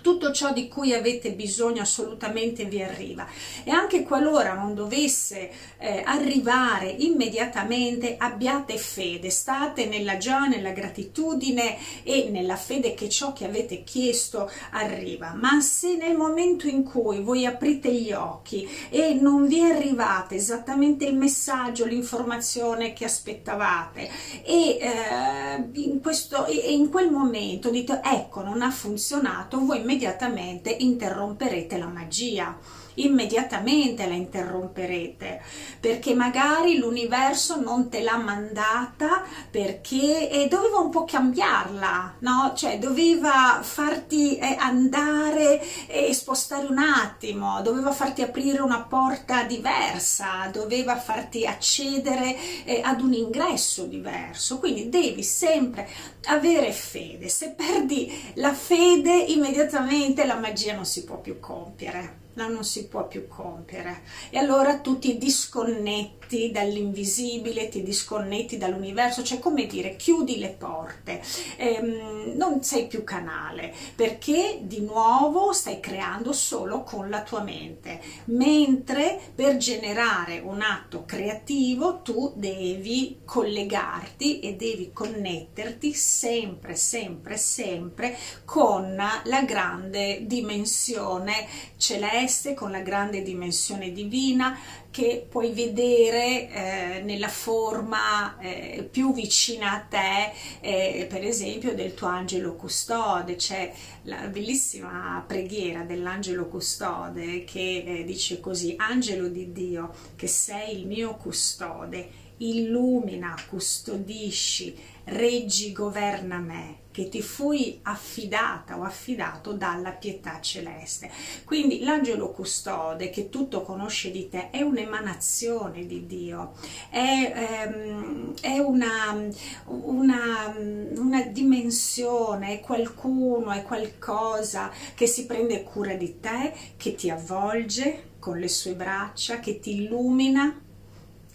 tutto 0.00 0.32
ciò 0.32 0.52
di 0.52 0.68
cui 0.68 0.94
avete 0.94 1.32
bisogno 1.32 1.82
assolutamente 1.82 2.64
vi 2.64 2.82
arriva. 2.82 3.26
E 3.64 3.70
anche 3.70 4.02
qualora 4.02 4.54
non 4.54 4.74
dovesse 4.74 5.50
eh, 5.78 6.02
arrivare 6.04 6.88
immediatamente 6.88 8.16
abbiate 8.18 8.78
fede 8.78 9.30
state 9.30 9.86
nella 9.86 10.16
gioia 10.16 10.46
nella 10.46 10.70
gratitudine 10.70 11.76
e 12.02 12.28
nella 12.30 12.56
fede 12.56 12.94
che 12.94 13.08
ciò 13.08 13.32
che 13.32 13.44
avete 13.44 13.82
chiesto 13.84 14.50
arriva. 14.70 15.34
Ma 15.34 15.60
se 15.60 15.96
nel 15.96 16.16
momento 16.16 16.66
in 16.66 16.84
cui 16.84 17.20
voi 17.20 17.46
aprite 17.46 17.92
gli 17.92 18.12
occhi 18.12 18.68
e 18.90 19.14
non 19.14 19.46
vi 19.46 19.60
arrivate 19.60 20.34
esattamente 20.34 21.04
il 21.04 21.16
messaggio 21.16 21.84
l'informazione 21.84 22.92
che 22.92 23.04
aspettavate 23.04 24.08
e 24.44 24.78
eh, 24.80 25.68
in, 25.72 26.00
questo, 26.00 26.46
e 26.46 26.72
in 26.72 26.88
quel 26.88 27.10
momento 27.10 27.70
dite 27.70 28.00
ecco 28.04 28.42
non 28.42 28.62
ha 28.62 28.70
funzionato 28.70 29.64
voi 29.64 29.81
immediatamente 29.82 30.70
interromperete 30.70 31.76
la 31.76 31.88
magia 31.88 32.56
immediatamente 32.94 34.06
la 34.06 34.14
interromperete 34.14 35.42
perché 35.80 36.14
magari 36.14 36.78
l'universo 36.78 37.60
non 37.60 37.88
te 37.88 38.02
l'ha 38.02 38.16
mandata 38.16 39.22
perché 39.50 40.30
eh, 40.30 40.48
doveva 40.48 40.78
un 40.78 40.90
po' 40.90 41.04
cambiarla 41.04 42.16
no? 42.20 42.52
Cioè 42.54 42.78
doveva 42.78 43.60
farti 43.62 44.36
eh, 44.38 44.56
andare 44.58 45.60
e 45.86 46.08
eh, 46.08 46.14
spostare 46.14 46.66
un 46.66 46.78
attimo 46.78 47.62
doveva 47.62 47.92
farti 47.92 48.22
aprire 48.22 48.60
una 48.60 48.82
porta 48.82 49.44
diversa 49.44 50.48
doveva 50.52 50.96
farti 50.96 51.46
accedere 51.46 52.64
eh, 52.64 52.80
ad 52.82 53.00
un 53.00 53.12
ingresso 53.12 53.84
diverso. 53.84 54.58
Quindi 54.58 54.88
devi 54.88 55.22
sempre 55.22 55.88
avere 56.24 56.72
fede. 56.72 57.28
Se 57.28 57.50
perdi 57.50 58.32
la 58.34 58.52
fede 58.52 59.14
immediatamente 59.14 60.24
la 60.24 60.36
magia 60.36 60.74
non 60.74 60.86
si 60.86 61.04
può 61.04 61.18
più 61.18 61.40
compiere 61.40 62.21
no, 62.34 62.48
non 62.48 62.64
si 62.64 62.86
può 62.86 63.06
più 63.06 63.28
compiere. 63.28 64.02
E 64.30 64.38
allora 64.38 64.78
tu 64.78 64.98
ti 64.98 65.18
disconnetti 65.18 66.50
dall'invisibile, 66.50 67.68
ti 67.68 67.82
disconnetti 67.82 68.56
dall'universo, 68.56 69.22
cioè 69.22 69.38
come 69.38 69.66
dire 69.66 69.96
chiudi 69.96 70.38
le 70.38 70.48
porte, 70.48 71.20
ehm, 71.56 72.32
non 72.36 72.62
sei 72.62 72.86
più 72.86 73.04
canale 73.04 73.74
perché 73.94 74.60
di 74.62 74.80
nuovo 74.80 75.52
stai 75.52 75.80
creando 75.80 76.32
solo 76.32 76.82
con 76.82 77.10
la 77.10 77.22
tua 77.22 77.42
mente, 77.42 78.00
mentre 78.26 79.20
per 79.34 79.56
generare 79.58 80.38
un 80.38 80.62
atto 80.62 81.04
creativo 81.04 82.00
tu 82.00 82.32
devi 82.34 83.20
collegarti 83.24 84.40
e 84.40 84.54
devi 84.54 84.90
connetterti 84.92 85.92
sempre, 85.92 86.76
sempre, 86.76 87.36
sempre 87.36 88.16
con 88.44 88.94
la 88.96 89.42
grande 89.42 90.26
dimensione 90.26 91.46
celeste 91.76 92.21
celeste 92.22 92.54
con 92.54 92.70
la 92.70 92.80
grande 92.80 93.22
dimensione 93.22 93.90
divina 93.92 94.56
che 94.90 95.26
puoi 95.28 95.52
vedere 95.52 96.50
eh, 96.50 97.02
nella 97.02 97.28
forma 97.28 98.38
eh, 98.38 98.86
più 98.88 99.12
vicina 99.12 99.72
a 99.72 99.80
te, 99.80 100.32
eh, 100.60 101.06
per 101.08 101.24
esempio 101.24 101.74
del 101.74 101.94
tuo 101.94 102.08
angelo 102.08 102.54
custode. 102.54 103.36
C'è 103.36 103.72
la 104.02 104.26
bellissima 104.28 105.22
preghiera 105.26 105.82
dell'angelo 105.82 106.46
custode 106.46 107.44
che 107.44 107.84
eh, 107.86 108.04
dice 108.04 108.38
così, 108.40 108.74
angelo 108.76 109.28
di 109.28 109.52
Dio, 109.52 109.92
che 110.14 110.26
sei 110.26 110.78
il 110.78 110.86
mio 110.86 111.16
custode, 111.16 112.20
illumina, 112.38 113.34
custodisci, 113.48 114.78
reggi, 115.04 115.72
governa 115.72 116.38
me 116.38 116.81
che 116.92 117.08
ti 117.08 117.22
fui 117.22 117.80
affidata 117.82 118.78
o 118.78 118.84
affidato 118.84 119.52
dalla 119.52 119.90
pietà 119.90 120.40
celeste. 120.40 121.10
Quindi 121.44 121.80
l'angelo 121.80 122.30
custode 122.30 123.10
che 123.10 123.28
tutto 123.28 123.62
conosce 123.62 124.10
di 124.10 124.28
te 124.28 124.50
è 124.50 124.60
un'emanazione 124.60 125.86
di 125.86 126.06
Dio, 126.06 126.52
è, 126.90 127.32
ehm, 127.34 128.34
è 128.40 128.58
una, 128.58 129.18
una, 129.64 130.54
una 130.56 131.22
dimensione, 131.22 132.52
è 132.52 132.60
qualcuno, 132.60 133.50
è 133.50 133.62
qualcosa 133.62 134.70
che 134.94 135.06
si 135.06 135.26
prende 135.26 135.62
cura 135.64 135.94
di 135.94 136.20
te, 136.20 136.52
che 136.76 136.94
ti 136.94 137.10
avvolge 137.10 138.10
con 138.18 138.38
le 138.38 138.48
sue 138.48 138.74
braccia, 138.74 139.40
che 139.40 139.58
ti 139.58 139.82
illumina, 139.82 140.60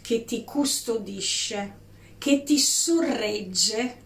che 0.01 0.23
ti 0.23 0.43
custodisce, 0.43 1.85
che 2.17 2.43
ti 2.43 2.57
sorregge 2.59 4.05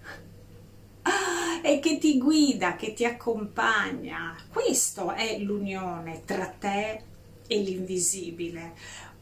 e 1.61 1.79
che 1.79 1.97
ti 1.97 2.17
guida, 2.17 2.75
che 2.75 2.93
ti 2.93 3.05
accompagna. 3.05 4.35
Questo 4.51 5.11
è 5.11 5.37
l'unione 5.37 6.23
tra 6.25 6.47
te 6.47 7.03
e 7.47 7.57
l'invisibile. 7.59 8.73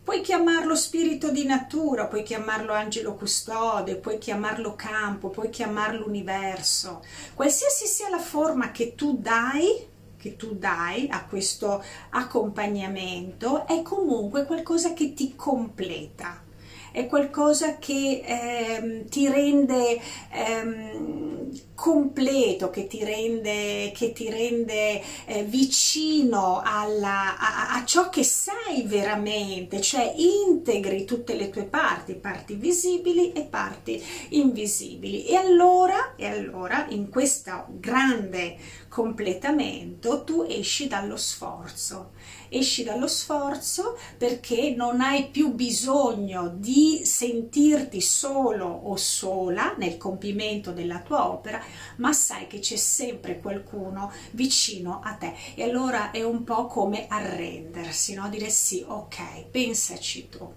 Puoi 0.04 0.22
chiamarlo 0.22 0.76
spirito 0.76 1.30
di 1.30 1.46
natura, 1.46 2.08
puoi 2.08 2.24
chiamarlo 2.24 2.74
angelo 2.74 3.14
custode, 3.14 3.98
puoi 3.98 4.18
chiamarlo 4.18 4.76
campo, 4.76 5.30
puoi 5.30 5.50
chiamarlo 5.50 6.08
universo. 6.08 7.04
Qualsiasi 7.36 7.86
sia 7.86 8.10
la 8.10 8.18
forma 8.18 8.72
che 8.72 8.96
tu 8.96 9.18
dai, 9.20 9.86
che 10.18 10.36
tu 10.36 10.56
dai 10.56 11.08
a 11.12 11.26
questo 11.26 11.84
accompagnamento, 12.10 13.68
è 13.68 13.84
comunque 13.84 14.46
qualcosa 14.46 14.94
che 14.94 15.14
ti 15.14 15.36
completa 15.36 16.48
è 16.92 17.06
qualcosa 17.08 17.78
che 17.78 18.22
ehm, 18.26 19.08
ti 19.08 19.28
rende 19.28 20.00
ehm, 20.32 21.30
completo, 21.74 22.70
che 22.70 22.88
ti 22.88 23.04
rende, 23.04 23.92
che 23.96 24.12
ti 24.12 24.30
rende 24.30 25.02
eh, 25.26 25.44
vicino 25.44 26.62
alla, 26.64 27.38
a, 27.38 27.76
a, 27.76 27.86
ciò 27.86 28.10
che 28.10 28.24
sei 28.24 28.84
veramente, 28.84 29.80
cioè 29.80 30.14
integri 30.18 31.06
tutte 31.06 31.36
le 31.36 31.50
tue 31.50 31.64
parti, 31.64 32.16
parti 32.16 32.56
visibili 32.56 33.32
e 33.32 33.44
parti 33.44 34.04
invisibili. 34.30 35.26
E 35.26 35.36
allora, 35.36 36.16
e 36.16 36.26
allora 36.26 36.86
in 36.90 37.10
questo 37.10 37.68
grande 37.70 38.58
completamento 38.90 40.24
tu 40.24 40.46
esci 40.48 40.88
dallo 40.88 41.16
sforzo 41.16 42.12
esci 42.50 42.84
dallo 42.84 43.08
sforzo 43.08 43.98
perché 44.18 44.74
non 44.76 45.02
hai 45.02 45.28
più 45.28 45.54
bisogno 45.54 46.52
di 46.56 47.02
sentirti 47.06 48.02
solo 48.02 48.66
o 48.66 48.96
sola 48.98 49.76
nel 49.78 49.98
compimento 49.98 50.72
della 50.72 51.00
tua 51.00 51.30
opera, 51.30 51.64
ma 51.98 52.12
sai 52.14 52.48
che 52.48 52.60
c'è 52.60 52.76
sempre 52.76 53.40
qualcuno 53.40 54.12
vicino 54.32 55.02
a 55.04 55.14
te 55.14 55.34
e 55.56 55.64
allora 55.64 56.12
è 56.12 56.24
un 56.24 56.44
po' 56.44 56.68
come 56.68 57.06
arrendersi, 57.08 58.14
no? 58.14 58.30
dire 58.30 58.50
sì, 58.50 58.84
ok, 58.86 59.46
pensaci 59.52 60.30
tu. 60.30 60.54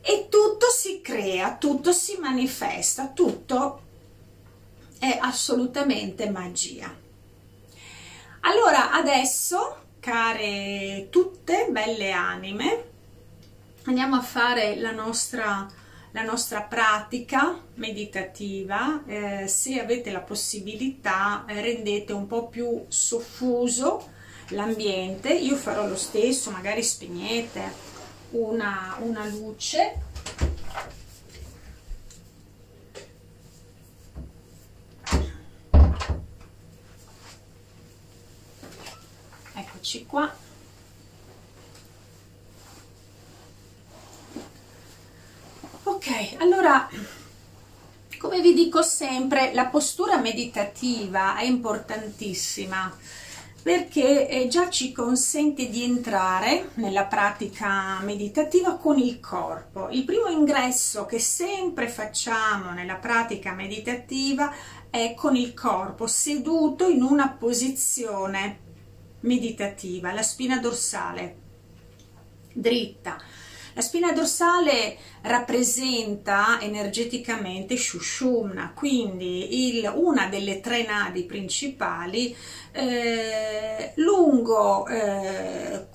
E 0.00 0.28
tutto 0.28 0.66
si 0.70 1.00
crea, 1.00 1.56
tutto 1.56 1.92
si 1.92 2.16
manifesta, 2.20 3.08
tutto 3.08 3.80
è 4.98 5.18
assolutamente 5.20 6.30
magia. 6.30 6.94
Allora 8.40 8.92
adesso 8.92 9.85
care 10.06 11.08
tutte, 11.10 11.66
belle 11.68 12.12
anime, 12.12 12.84
andiamo 13.86 14.14
a 14.14 14.22
fare 14.22 14.76
la 14.76 14.92
nostra, 14.92 15.68
la 16.12 16.22
nostra 16.22 16.60
pratica 16.62 17.60
meditativa, 17.74 19.02
eh, 19.04 19.48
se 19.48 19.80
avete 19.80 20.12
la 20.12 20.20
possibilità 20.20 21.44
eh, 21.48 21.60
rendete 21.60 22.12
un 22.12 22.28
po' 22.28 22.46
più 22.46 22.84
soffuso 22.86 24.12
l'ambiente, 24.50 25.34
io 25.34 25.56
farò 25.56 25.88
lo 25.88 25.96
stesso, 25.96 26.52
magari 26.52 26.84
spegnete 26.84 27.62
una, 28.30 28.98
una 29.00 29.26
luce 29.26 30.02
eccoci 39.86 40.04
qua 40.04 40.34
ok 45.84 46.36
allora 46.38 46.88
come 48.18 48.40
vi 48.40 48.52
dico 48.52 48.82
sempre 48.82 49.54
la 49.54 49.66
postura 49.66 50.16
meditativa 50.18 51.36
è 51.36 51.44
importantissima 51.44 52.92
perché 53.62 54.28
eh, 54.28 54.48
già 54.48 54.68
ci 54.70 54.90
consente 54.90 55.68
di 55.68 55.84
entrare 55.84 56.70
nella 56.74 57.04
pratica 57.04 57.98
meditativa 58.00 58.76
con 58.76 58.96
il 58.96 59.18
corpo. 59.18 59.88
Il 59.90 60.04
primo 60.04 60.28
ingresso 60.28 61.04
che 61.04 61.18
sempre 61.18 61.88
facciamo 61.88 62.70
nella 62.70 62.94
pratica 62.94 63.54
meditativa 63.54 64.52
è 64.88 65.14
con 65.16 65.34
il 65.34 65.52
corpo 65.52 66.06
seduto 66.06 66.86
in 66.86 67.02
una 67.02 67.28
posizione 67.30 68.65
meditativa, 69.26 70.12
la 70.12 70.22
spina 70.22 70.58
dorsale 70.58 71.36
dritta. 72.52 73.20
La 73.74 73.82
spina 73.82 74.12
dorsale 74.12 74.96
rappresenta 75.20 76.58
energeticamente 76.62 77.76
Shushumna, 77.76 78.72
quindi 78.74 79.76
il, 79.76 79.92
una 79.94 80.28
delle 80.28 80.60
tre 80.60 80.86
nadi 80.86 81.24
principali 81.24 82.34
eh, 82.72 83.92
lungo 83.96 84.86
eh, 84.86 85.86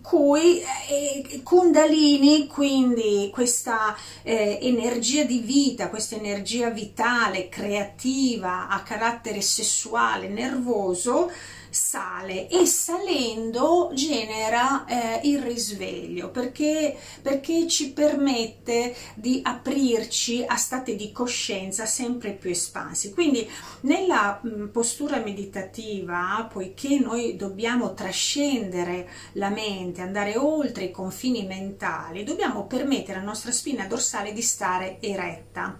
cui 0.00 0.62
eh, 0.88 1.42
Kundalini, 1.42 2.46
quindi 2.46 3.28
questa 3.32 3.94
eh, 4.22 4.58
energia 4.62 5.24
di 5.24 5.40
vita, 5.40 5.90
questa 5.90 6.16
energia 6.16 6.70
vitale, 6.70 7.50
creativa, 7.50 8.68
a 8.68 8.80
carattere 8.82 9.40
sessuale, 9.42 10.28
nervoso, 10.28 11.30
sale 11.70 12.48
e 12.48 12.66
salendo 12.66 13.90
genera 13.94 14.84
eh, 14.84 15.20
il 15.24 15.40
risveglio 15.40 16.30
perché, 16.30 16.96
perché 17.22 17.66
ci 17.66 17.92
permette 17.92 18.94
di 19.14 19.40
aprirci 19.42 20.44
a 20.46 20.56
stati 20.56 20.96
di 20.96 21.12
coscienza 21.12 21.86
sempre 21.86 22.32
più 22.32 22.50
espansi. 22.50 23.12
Quindi 23.12 23.48
nella 23.82 24.40
mh, 24.42 24.68
postura 24.68 25.18
meditativa, 25.18 26.48
poiché 26.52 26.98
noi 26.98 27.36
dobbiamo 27.36 27.94
trascendere 27.94 29.08
la 29.32 29.50
mente, 29.50 30.00
andare 30.00 30.36
oltre 30.36 30.84
i 30.84 30.90
confini 30.90 31.44
mentali, 31.46 32.24
dobbiamo 32.24 32.66
permettere 32.66 33.18
alla 33.18 33.26
nostra 33.26 33.52
spina 33.52 33.86
dorsale 33.86 34.32
di 34.32 34.42
stare 34.42 34.98
eretta. 35.00 35.78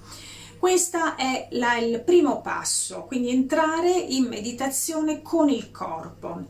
Questo 0.67 1.17
è 1.17 1.47
la, 1.53 1.77
il 1.77 2.03
primo 2.03 2.41
passo, 2.41 3.05
quindi 3.05 3.31
entrare 3.31 3.89
in 3.89 4.25
meditazione 4.25 5.23
con 5.23 5.49
il 5.49 5.71
corpo. 5.71 6.45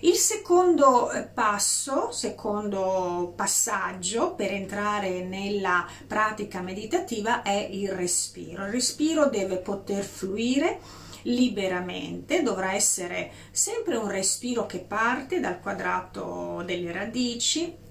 Il 0.00 0.16
secondo 0.16 1.10
eh, 1.10 1.22
passo, 1.22 2.10
secondo 2.12 3.32
passaggio 3.34 4.34
per 4.34 4.52
entrare 4.52 5.24
nella 5.24 5.86
pratica 6.06 6.60
meditativa 6.60 7.40
è 7.40 7.66
il 7.70 7.88
respiro. 7.92 8.66
Il 8.66 8.72
respiro 8.72 9.30
deve 9.30 9.56
poter 9.56 10.04
fluire 10.04 10.78
liberamente, 11.22 12.42
dovrà 12.42 12.74
essere 12.74 13.30
sempre 13.52 13.96
un 13.96 14.10
respiro 14.10 14.66
che 14.66 14.80
parte 14.80 15.40
dal 15.40 15.60
quadrato 15.60 16.62
delle 16.66 16.92
radici 16.92 17.81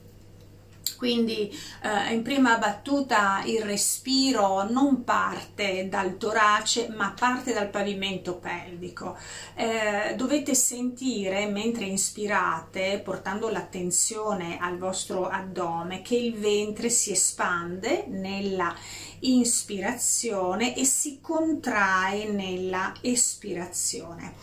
quindi 0.97 1.51
eh, 1.81 2.13
in 2.13 2.21
prima 2.21 2.57
battuta 2.57 3.41
il 3.45 3.63
respiro 3.63 4.69
non 4.69 5.03
parte 5.03 5.87
dal 5.89 6.17
torace 6.17 6.89
ma 6.89 7.13
parte 7.17 7.53
dal 7.53 7.69
pavimento 7.69 8.35
pelvico. 8.35 9.17
Eh, 9.55 10.13
dovete 10.15 10.53
sentire 10.53 11.47
mentre 11.47 11.85
inspirate, 11.85 13.01
portando 13.03 13.49
l'attenzione 13.49 14.57
al 14.59 14.77
vostro 14.77 15.27
addome, 15.27 16.01
che 16.01 16.15
il 16.15 16.35
ventre 16.35 16.89
si 16.89 17.11
espande 17.11 18.05
nella 18.07 18.75
inspirazione 19.21 20.75
e 20.75 20.85
si 20.85 21.19
contrae 21.19 22.25
nella 22.25 22.93
espirazione. 23.01 24.33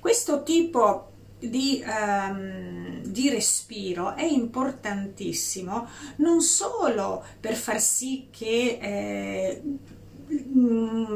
Questo 0.00 0.42
tipo 0.42 1.10
di, 1.48 1.84
um, 1.86 3.02
di, 3.02 3.28
respiro 3.30 4.14
è 4.14 4.24
importantissimo 4.24 5.88
non 6.16 6.40
solo 6.40 7.24
per 7.40 7.54
far 7.54 7.80
sì 7.80 8.28
che 8.30 8.78
eh, 8.80 9.62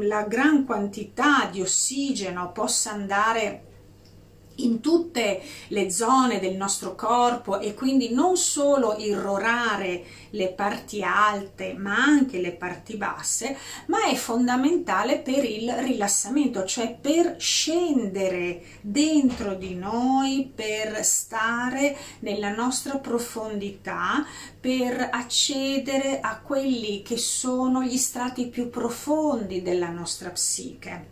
la 0.01 0.23
gran 0.23 0.65
quantità 0.65 1.49
di 1.51 1.61
ossigeno 1.61 2.51
possa 2.51 2.91
andare 2.91 3.69
in 4.55 4.79
tutte 4.79 5.41
le 5.67 5.89
zone 5.89 6.39
del 6.39 6.55
nostro 6.55 6.95
corpo 6.95 7.59
e 7.59 7.73
quindi 7.73 8.13
non 8.13 8.37
solo 8.37 8.95
irrorare 8.97 10.03
le 10.31 10.49
parti 10.49 11.03
alte 11.03 11.73
ma 11.73 11.95
anche 11.95 12.39
le 12.39 12.51
parti 12.51 12.95
basse, 12.95 13.57
ma 13.87 14.05
è 14.05 14.15
fondamentale 14.15 15.19
per 15.19 15.43
il 15.43 15.71
rilassamento, 15.71 16.65
cioè 16.65 16.95
per 16.99 17.35
scendere 17.39 18.61
dentro 18.81 19.55
di 19.55 19.75
noi, 19.75 20.51
per 20.53 21.03
stare 21.03 21.97
nella 22.19 22.53
nostra 22.53 22.97
profondità, 22.97 24.25
per 24.59 25.09
accedere 25.11 26.19
a 26.19 26.39
quelli 26.39 27.01
che 27.01 27.17
sono 27.17 27.83
gli 27.83 27.97
strati 27.97 28.47
più 28.47 28.69
profondi 28.69 29.61
della 29.61 29.89
nostra 29.89 30.29
psiche 30.29 31.09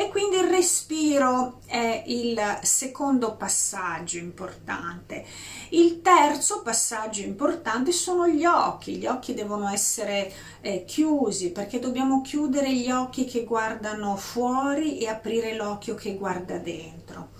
e 0.00 0.10
quindi 0.10 0.36
il 0.36 0.48
respiro 0.48 1.58
è 1.66 2.04
il 2.06 2.40
secondo 2.62 3.34
passaggio 3.34 4.18
importante. 4.18 5.26
Il 5.70 6.02
terzo 6.02 6.62
passaggio 6.62 7.22
importante 7.22 7.90
sono 7.90 8.28
gli 8.28 8.44
occhi, 8.66 8.96
gli 8.96 9.06
occhi 9.06 9.34
devono 9.34 9.68
essere 9.68 10.32
eh, 10.60 10.84
chiusi 10.84 11.50
perché 11.50 11.78
dobbiamo 11.78 12.20
chiudere 12.22 12.72
gli 12.72 12.90
occhi 12.90 13.24
che 13.24 13.44
guardano 13.44 14.16
fuori 14.16 14.98
e 14.98 15.08
aprire 15.08 15.54
l'occhio 15.54 15.94
che 15.94 16.16
guarda 16.16 16.58
dentro. 16.58 17.30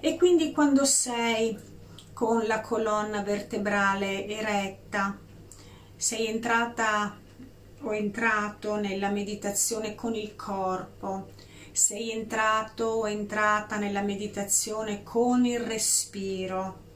E 0.00 0.16
quindi 0.16 0.52
quando 0.52 0.84
sei 0.84 1.56
con 2.12 2.46
la 2.46 2.60
colonna 2.60 3.22
vertebrale 3.22 4.26
eretta, 4.26 5.16
sei 5.96 6.26
entrata 6.26 7.16
o 7.80 7.94
entrato 7.94 8.76
nella 8.76 9.08
meditazione 9.08 9.94
con 9.94 10.14
il 10.14 10.34
corpo, 10.34 11.28
sei 11.72 12.10
entrato 12.10 12.84
o 12.84 13.08
entrata 13.08 13.76
nella 13.76 14.02
meditazione 14.02 15.02
con 15.02 15.44
il 15.44 15.60
respiro, 15.60 16.86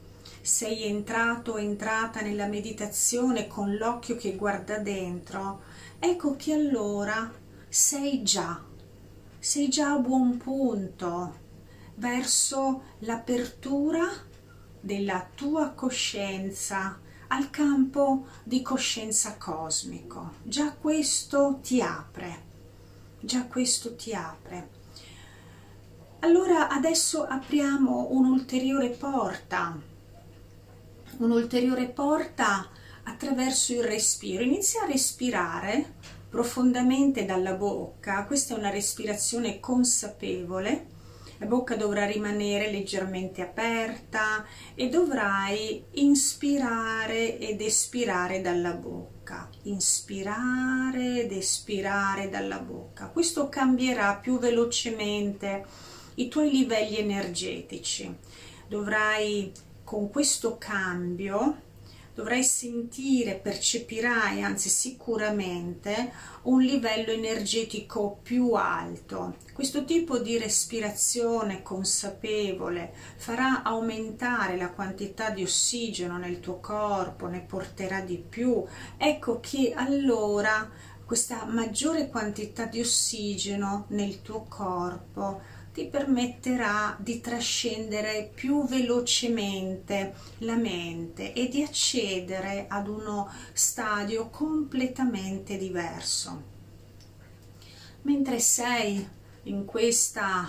sei 0.42 0.84
entrato 0.84 1.52
o 1.52 1.58
entrata 1.58 2.20
nella 2.20 2.46
meditazione 2.46 3.46
con 3.46 3.74
l'occhio 3.76 4.16
che 4.16 4.36
guarda 4.36 4.78
dentro, 4.78 5.62
ecco 5.98 6.36
che 6.36 6.52
allora 6.52 7.32
sei 7.68 8.22
già, 8.22 8.62
sei 9.38 9.68
già 9.68 9.92
a 9.92 9.98
buon 9.98 10.36
punto 10.36 11.40
verso 11.94 12.82
l'apertura 12.98 14.06
della 14.80 15.26
tua 15.34 15.70
coscienza 15.70 17.00
al 17.28 17.48
campo 17.48 18.26
di 18.42 18.60
coscienza 18.60 19.36
cosmico. 19.38 20.34
Già 20.42 20.72
questo 20.72 21.60
ti 21.62 21.80
apre 21.80 22.50
già 23.22 23.46
questo 23.46 23.94
ti 23.94 24.12
apre. 24.12 24.80
Allora 26.20 26.68
adesso 26.68 27.24
apriamo 27.24 28.08
un'ulteriore 28.10 28.90
porta, 28.90 29.76
un'ulteriore 31.18 31.88
porta 31.88 32.68
attraverso 33.04 33.72
il 33.72 33.84
respiro. 33.84 34.42
Inizia 34.42 34.82
a 34.82 34.86
respirare 34.86 35.94
profondamente 36.28 37.24
dalla 37.24 37.52
bocca, 37.52 38.24
questa 38.24 38.54
è 38.54 38.58
una 38.58 38.70
respirazione 38.70 39.60
consapevole, 39.60 40.86
la 41.42 41.48
bocca 41.48 41.74
dovrà 41.74 42.06
rimanere 42.06 42.70
leggermente 42.70 43.42
aperta 43.42 44.46
e 44.76 44.88
dovrai 44.88 45.84
inspirare 45.94 47.36
ed 47.38 47.60
espirare 47.60 48.40
dalla 48.40 48.74
bocca, 48.74 49.50
inspirare 49.62 51.24
ed 51.24 51.32
espirare 51.32 52.28
dalla 52.28 52.60
bocca. 52.60 53.08
Questo 53.08 53.48
cambierà 53.48 54.14
più 54.14 54.38
velocemente 54.38 55.66
i 56.14 56.28
tuoi 56.28 56.50
livelli 56.52 56.98
energetici. 56.98 58.16
Dovrai 58.68 59.52
con 59.92 60.08
questo 60.08 60.56
cambio 60.56 61.60
dovrai 62.14 62.42
sentire, 62.42 63.34
percepirai, 63.34 64.42
anzi 64.42 64.70
sicuramente, 64.70 66.10
un 66.44 66.62
livello 66.62 67.10
energetico 67.12 68.18
più 68.22 68.52
alto. 68.52 69.36
Questo 69.52 69.84
tipo 69.84 70.16
di 70.16 70.38
respirazione 70.38 71.60
consapevole 71.60 72.94
farà 73.16 73.62
aumentare 73.62 74.56
la 74.56 74.70
quantità 74.70 75.28
di 75.28 75.42
ossigeno 75.42 76.16
nel 76.16 76.40
tuo 76.40 76.58
corpo, 76.58 77.26
ne 77.26 77.40
porterà 77.40 78.00
di 78.00 78.16
più. 78.16 78.64
Ecco 78.96 79.40
che 79.40 79.74
allora 79.76 80.70
questa 81.04 81.44
maggiore 81.44 82.08
quantità 82.08 82.64
di 82.64 82.80
ossigeno 82.80 83.84
nel 83.88 84.22
tuo 84.22 84.46
corpo 84.48 85.51
ti 85.72 85.86
permetterà 85.86 86.96
di 87.00 87.20
trascendere 87.20 88.30
più 88.34 88.66
velocemente 88.66 90.14
la 90.38 90.56
mente 90.56 91.32
e 91.32 91.48
di 91.48 91.62
accedere 91.62 92.66
ad 92.68 92.88
uno 92.88 93.30
stadio 93.52 94.28
completamente 94.28 95.56
diverso. 95.56 96.50
Mentre 98.02 98.38
sei 98.38 99.08
in 99.44 99.64
questa 99.64 100.48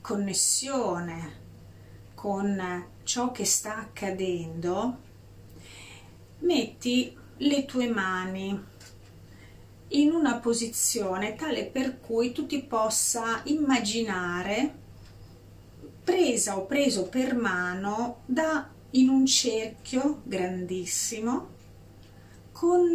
connessione 0.00 1.42
con 2.14 2.86
ciò 3.04 3.30
che 3.32 3.46
sta 3.46 3.76
accadendo, 3.78 4.98
metti 6.40 7.16
le 7.38 7.64
tue 7.64 7.88
mani 7.88 8.72
in 9.88 10.10
una 10.10 10.36
posizione 10.36 11.34
tale 11.36 11.66
per 11.66 12.00
cui 12.00 12.32
tu 12.32 12.46
ti 12.46 12.62
possa 12.62 13.42
immaginare 13.44 14.82
presa 16.02 16.56
o 16.56 16.66
preso 16.66 17.08
per 17.08 17.34
mano 17.34 18.18
da 18.26 18.68
in 18.90 19.08
un 19.08 19.26
cerchio 19.26 20.20
grandissimo 20.24 21.52
con 22.52 22.92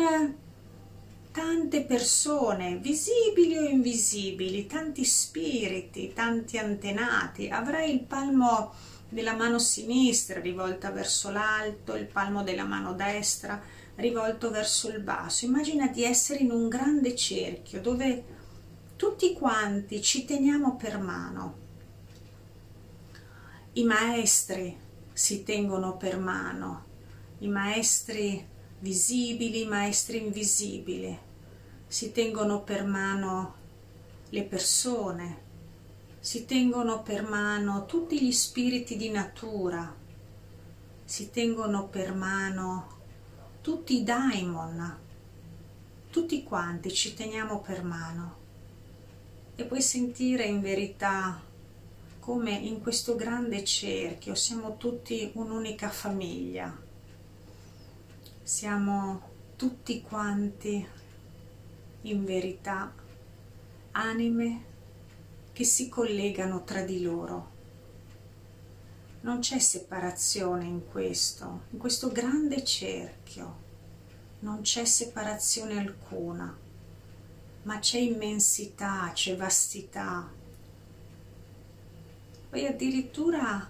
tante 1.32 1.84
persone 1.84 2.78
visibili 2.78 3.58
o 3.58 3.63
invisibili, 3.63 4.65
tanti 4.65 5.06
spiriti, 5.06 6.13
tanti 6.13 6.58
antenati. 6.58 7.49
Avrai 7.49 7.93
il 7.93 8.02
palmo 8.02 8.73
della 9.08 9.34
mano 9.34 9.60
sinistra 9.60 10.39
rivolta 10.39 10.91
verso 10.91 11.30
l'alto, 11.30 11.95
il 11.95 12.06
palmo 12.06 12.43
della 12.43 12.65
mano 12.65 12.93
destra 12.93 13.62
rivolto 13.99 14.49
verso 14.49 14.89
il 14.89 15.01
basso. 15.01 15.45
Immagina 15.45 15.88
di 15.88 16.03
essere 16.03 16.39
in 16.39 16.51
un 16.51 16.67
grande 16.67 17.15
cerchio 17.15 17.81
dove 17.81 18.38
tutti 18.95 19.33
quanti 19.33 20.01
ci 20.01 20.25
teniamo 20.25 20.75
per 20.75 20.99
mano. 20.99 21.67
I 23.73 23.83
maestri 23.83 24.77
si 25.13 25.43
tengono 25.43 25.95
per 25.95 26.17
mano, 26.17 26.85
i 27.39 27.47
maestri 27.47 28.45
visibili, 28.79 29.62
i 29.62 29.67
maestri 29.67 30.17
invisibili, 30.17 31.17
si 31.88 32.12
tengono 32.12 32.62
per 32.62 32.85
mano 32.85 33.55
le 34.29 34.43
persone, 34.43 35.41
si 36.19 36.45
tengono 36.45 37.01
per 37.01 37.23
mano 37.27 37.85
tutti 37.85 38.21
gli 38.21 38.31
spiriti 38.31 38.97
di 38.97 39.09
natura, 39.09 39.95
si 41.03 41.29
tengono 41.31 41.88
per 41.88 42.13
mano 42.13 42.98
tutti 43.69 43.99
i 43.99 44.03
daimon, 44.03 44.97
tutti 46.10 46.41
quanti 46.41 46.91
ci 46.91 47.13
teniamo 47.13 47.62
per 47.62 47.84
mano. 47.84 48.38
E 49.53 49.63
puoi 49.63 49.84
sentire 49.84 50.45
in 50.45 50.60
verità 50.60 51.39
come 52.17 52.49
in 52.49 52.82
questo 52.82 53.15
grande 53.15 53.63
cerchio 53.63 54.34
siamo 54.34 54.77
tutti 54.77 55.29
un'unica 55.36 55.88
famiglia, 55.89 56.75
siamo 58.41 59.21
tutti 59.55 60.01
quanti 60.01 60.84
in 62.01 62.25
verità 62.25 62.91
anime 63.91 64.63
che 65.53 65.63
si 65.63 65.89
collegano 65.89 66.63
tra 66.63 66.82
di 66.82 67.03
loro 67.03 67.48
non 69.21 69.39
c'è 69.39 69.60
separazione 69.60 70.65
in 70.65 70.88
questo, 70.89 71.63
in 71.71 71.77
questo 71.77 72.10
grande 72.10 72.63
cerchio, 72.63 73.67
non 74.39 74.62
c'è 74.62 74.86
separazione 74.86 75.77
alcuna, 75.77 76.58
ma 77.63 77.79
c'è 77.79 77.97
immensità, 77.97 79.12
c'è 79.13 79.36
vastità. 79.36 80.32
Puoi 82.49 82.65
addirittura 82.65 83.69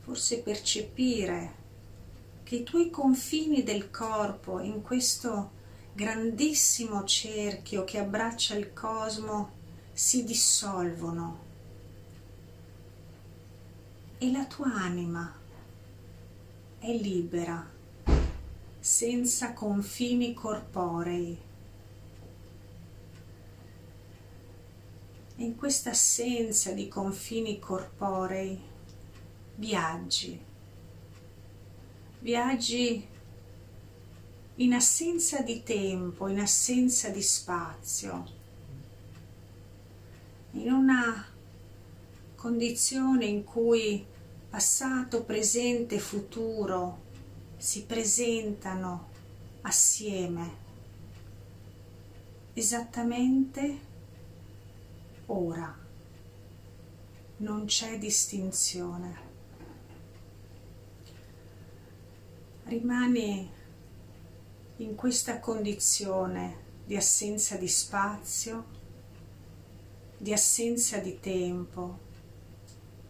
forse 0.00 0.40
percepire 0.40 1.62
che 2.42 2.56
i 2.56 2.62
tuoi 2.62 2.90
confini 2.90 3.62
del 3.62 3.90
corpo 3.90 4.58
in 4.60 4.82
questo 4.82 5.50
grandissimo 5.92 7.04
cerchio 7.04 7.84
che 7.84 7.98
abbraccia 7.98 8.54
il 8.54 8.72
cosmo 8.72 9.62
si 9.92 10.24
dissolvono 10.24 11.43
e 14.18 14.30
la 14.30 14.44
tua 14.46 14.72
anima 14.72 15.34
è 16.78 16.92
libera, 16.92 17.66
senza 18.78 19.52
confini 19.52 20.34
corporei. 20.34 21.38
E 25.36 25.42
in 25.42 25.56
questa 25.56 25.90
assenza 25.90 26.72
di 26.72 26.86
confini 26.88 27.58
corporei 27.58 28.60
viaggi, 29.56 30.40
viaggi 32.20 33.06
in 34.56 34.72
assenza 34.72 35.40
di 35.40 35.62
tempo, 35.64 36.28
in 36.28 36.38
assenza 36.38 37.08
di 37.08 37.22
spazio, 37.22 38.24
in 40.52 40.70
una 40.70 41.33
condizione 42.44 43.24
in 43.24 43.42
cui 43.42 44.04
passato, 44.50 45.24
presente 45.24 45.94
e 45.94 45.98
futuro 45.98 47.00
si 47.56 47.84
presentano 47.84 49.08
assieme 49.62 50.56
esattamente 52.52 53.78
ora. 55.24 55.74
Non 57.38 57.64
c'è 57.64 57.96
distinzione. 57.96 59.18
Rimani 62.64 63.50
in 64.76 64.94
questa 64.94 65.40
condizione 65.40 66.58
di 66.84 66.94
assenza 66.94 67.56
di 67.56 67.68
spazio, 67.68 68.66
di 70.18 70.30
assenza 70.30 70.98
di 70.98 71.18
tempo, 71.20 72.03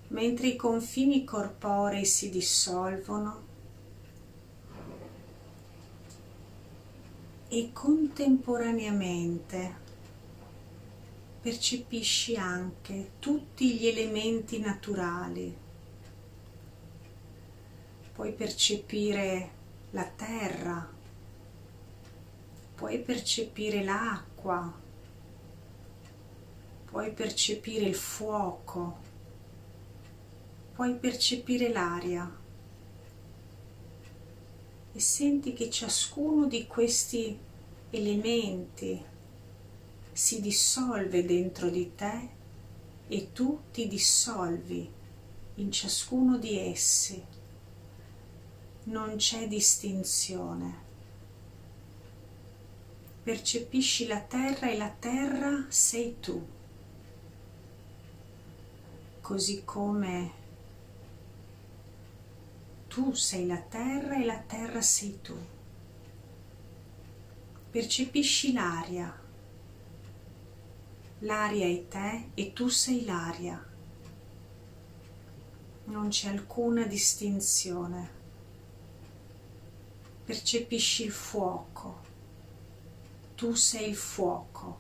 mentre 0.09 0.49
i 0.49 0.57
confini 0.57 1.25
corporei 1.25 2.05
si 2.05 2.31
dissolvono 2.31 3.43
e 7.49 7.71
contemporaneamente 7.73 9.83
percepisci 11.41 12.37
anche 12.37 13.13
tutti 13.19 13.77
gli 13.77 13.87
elementi 13.87 14.59
naturali. 14.59 15.57
Puoi 18.13 18.33
percepire 18.33 19.51
la 19.91 20.05
terra, 20.05 20.89
puoi 22.75 22.99
percepire 22.99 23.85
l'acqua, 23.85 24.73
puoi 26.87 27.13
percepire 27.13 27.87
il 27.87 27.95
fuoco, 27.95 29.13
puoi 30.75 30.97
percepire 30.97 31.69
l'aria 31.69 32.29
e 34.93 35.01
senti 35.01 35.53
che 35.53 35.71
ciascuno 35.71 36.47
di 36.47 36.67
questi 36.67 37.39
elementi 37.91 39.03
si 40.13 40.41
dissolve 40.41 41.25
dentro 41.25 41.71
di 41.71 41.95
te 41.95 42.29
e 43.07 43.33
tu 43.33 43.61
ti 43.73 43.87
dissolvi 43.87 44.91
in 45.57 45.71
ciascuno 45.71 46.39
di 46.39 46.59
essi. 46.59 47.25
Non 48.85 49.17
c'è 49.17 49.47
distinzione. 49.47 50.83
Percepisci 53.23 54.07
la 54.07 54.21
terra 54.21 54.71
e 54.71 54.77
la 54.77 54.91
terra 54.91 55.67
sei 55.69 56.17
tu. 56.19 56.45
Così 59.21 59.63
come 59.65 60.43
tu 62.95 63.13
sei 63.13 63.45
la 63.45 63.59
terra 63.59 64.15
e 64.15 64.25
la 64.25 64.39
terra 64.39 64.81
sei 64.81 65.19
tu. 65.21 65.37
Percepisci 67.73 68.53
l'aria. 68.53 69.13
L'aria 71.19 71.67
è 71.67 71.89
te 71.89 72.29
e 72.35 72.53
tu 72.53 72.69
sei 72.69 73.05
l'aria. 73.05 73.61
Non 75.87 76.09
c'è 76.09 76.29
alcuna 76.29 76.85
distinzione. 76.87 78.11
percepisci 80.25 81.03
il 81.07 81.11
fuoco. 81.11 81.99
Tu 83.35 83.55
sei 83.55 83.89
il 83.89 83.97
fuoco 83.97 84.79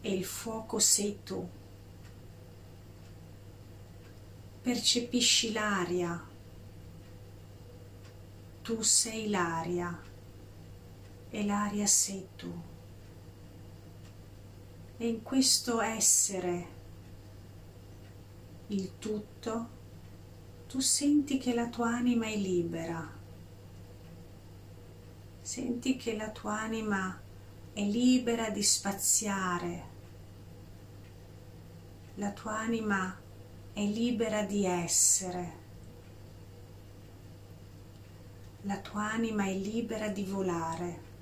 e 0.00 0.14
il 0.14 0.24
fuoco 0.24 0.78
sei 0.78 1.18
tu. 1.24 1.44
Percepisci 4.62 5.50
l'aria. 5.50 6.32
Tu 8.64 8.80
sei 8.80 9.28
l'aria 9.28 10.00
e 11.28 11.44
l'aria 11.44 11.86
sei 11.86 12.26
tu. 12.34 12.50
E 14.96 15.06
in 15.06 15.22
questo 15.22 15.82
essere 15.82 16.66
il 18.68 18.92
tutto, 18.98 19.68
tu 20.66 20.80
senti 20.80 21.36
che 21.36 21.52
la 21.52 21.68
tua 21.68 21.90
anima 21.90 22.24
è 22.24 22.36
libera. 22.36 23.06
Senti 25.42 25.96
che 25.96 26.16
la 26.16 26.30
tua 26.30 26.58
anima 26.58 27.20
è 27.74 27.82
libera 27.82 28.48
di 28.48 28.62
spaziare. 28.62 29.82
La 32.14 32.30
tua 32.30 32.60
anima 32.60 33.14
è 33.74 33.84
libera 33.84 34.42
di 34.42 34.64
essere. 34.64 35.63
La 38.66 38.78
tua 38.78 39.10
anima 39.12 39.44
è 39.44 39.52
libera 39.52 40.08
di 40.08 40.24
volare. 40.24 41.12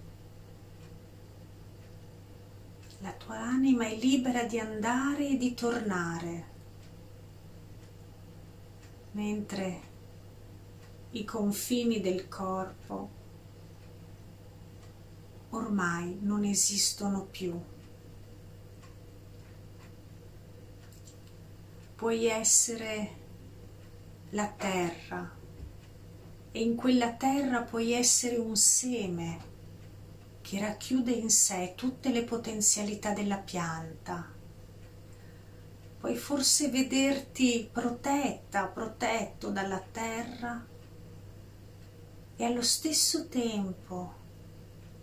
La 3.00 3.12
tua 3.12 3.36
anima 3.36 3.84
è 3.84 3.96
libera 3.96 4.44
di 4.44 4.60
andare 4.60 5.30
e 5.30 5.36
di 5.36 5.52
tornare 5.54 6.50
mentre 9.12 9.80
i 11.10 11.24
confini 11.24 12.00
del 12.00 12.28
corpo 12.28 13.10
ormai 15.50 16.18
non 16.20 16.44
esistono 16.44 17.24
più. 17.24 17.60
Puoi 21.96 22.24
essere 22.26 23.20
la 24.30 24.46
terra 24.46 25.40
e 26.52 26.60
in 26.60 26.76
quella 26.76 27.12
terra 27.14 27.62
puoi 27.62 27.92
essere 27.92 28.36
un 28.36 28.54
seme 28.54 29.50
che 30.42 30.60
racchiude 30.60 31.10
in 31.10 31.30
sé 31.30 31.72
tutte 31.74 32.10
le 32.10 32.22
potenzialità 32.22 33.12
della 33.12 33.38
pianta. 33.38 34.30
Puoi 35.98 36.16
forse 36.16 36.68
vederti 36.68 37.68
protetta, 37.72 38.66
protetto 38.66 39.50
dalla 39.50 39.82
terra 39.90 40.64
e 42.36 42.44
allo 42.44 42.62
stesso 42.62 43.28
tempo 43.28 44.14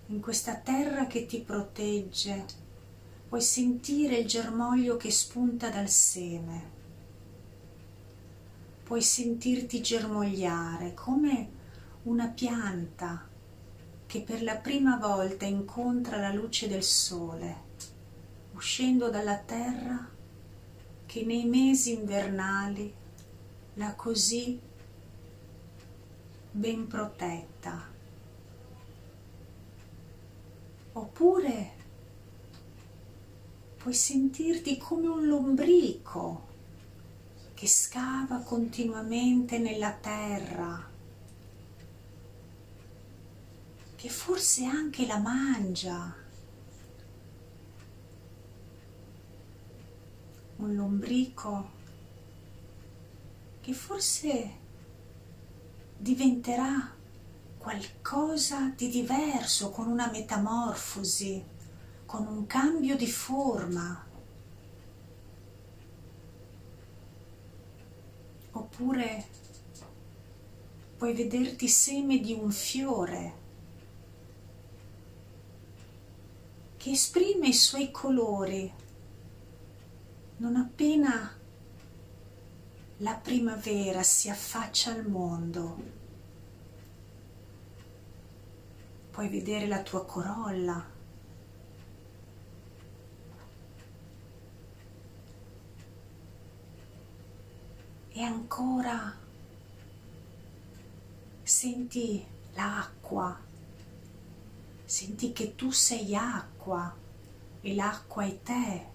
in 0.08 0.20
questa 0.22 0.56
terra 0.56 1.08
che 1.08 1.26
ti 1.26 1.40
protegge 1.40 2.68
puoi 3.30 3.42
sentire 3.42 4.18
il 4.18 4.28
germoglio 4.28 4.98
che 4.98 5.12
spunta 5.12 5.70
dal 5.70 5.88
seme, 5.88 6.78
puoi 8.90 9.04
sentirti 9.04 9.84
germogliare 9.84 10.96
come 10.96 11.50
una 12.06 12.28
pianta 12.30 13.30
che 14.08 14.22
per 14.22 14.42
la 14.42 14.56
prima 14.56 14.98
volta 14.98 15.46
incontra 15.46 16.18
la 16.18 16.34
luce 16.34 16.68
del 16.68 16.82
sole, 16.82 17.56
uscendo 18.54 19.12
dalla 19.12 19.38
terra 19.38 20.10
che 21.06 21.24
nei 21.24 21.46
mesi 21.46 21.94
invernali 21.94 22.92
la 23.76 23.94
così 23.94 24.60
ben 26.50 26.88
protetta. 26.88 27.88
Oppure 30.94 31.72
puoi 33.78 33.94
sentirti 33.94 34.80
come 34.80 35.06
un 35.06 35.28
lombrico 35.28 36.49
che 37.60 37.68
scava 37.68 38.38
continuamente 38.38 39.58
nella 39.58 39.92
terra, 39.92 40.90
che 43.98 44.08
forse 44.08 44.64
anche 44.64 45.06
la 45.06 45.18
mangia 45.18 46.16
un 50.56 50.74
lombrico 50.74 51.70
che 53.60 53.74
forse 53.74 54.52
diventerà 55.98 56.96
qualcosa 57.58 58.70
di 58.74 58.88
diverso, 58.88 59.70
con 59.70 59.88
una 59.88 60.10
metamorfosi, 60.10 61.44
con 62.06 62.26
un 62.26 62.48
cambio 62.48 62.96
di 62.96 63.12
forma. 63.12 64.09
Oppure 68.80 69.26
puoi 70.96 71.14
vederti 71.14 71.68
seme 71.68 72.22
di 72.22 72.32
un 72.32 72.50
fiore 72.50 73.34
che 76.78 76.92
esprime 76.92 77.50
i 77.50 77.54
suoi 77.54 77.92
colori 77.92 78.72
non 80.38 80.56
appena 80.56 81.38
la 83.00 83.16
primavera 83.16 84.02
si 84.02 84.30
affaccia 84.30 84.92
al 84.92 85.06
mondo, 85.06 85.84
puoi 89.12 89.28
vedere 89.28 89.68
la 89.68 89.82
tua 89.82 90.06
corolla. 90.06 90.89
E 98.20 98.22
ancora 98.22 99.16
senti 101.42 102.22
l'acqua, 102.54 103.40
senti 104.84 105.32
che 105.32 105.56
tu 105.56 105.72
sei 105.72 106.14
acqua 106.18 106.94
e 107.62 107.76
l'acqua 107.76 108.26
è 108.26 108.42
te 108.44 108.86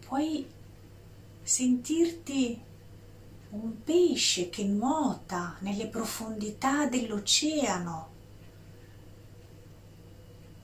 puoi 0.00 0.44
sentirti 1.40 2.60
un 3.50 3.84
pesce 3.84 4.50
che 4.50 4.64
nuota 4.64 5.58
nelle 5.60 5.86
profondità 5.86 6.86
dell'oceano, 6.86 8.10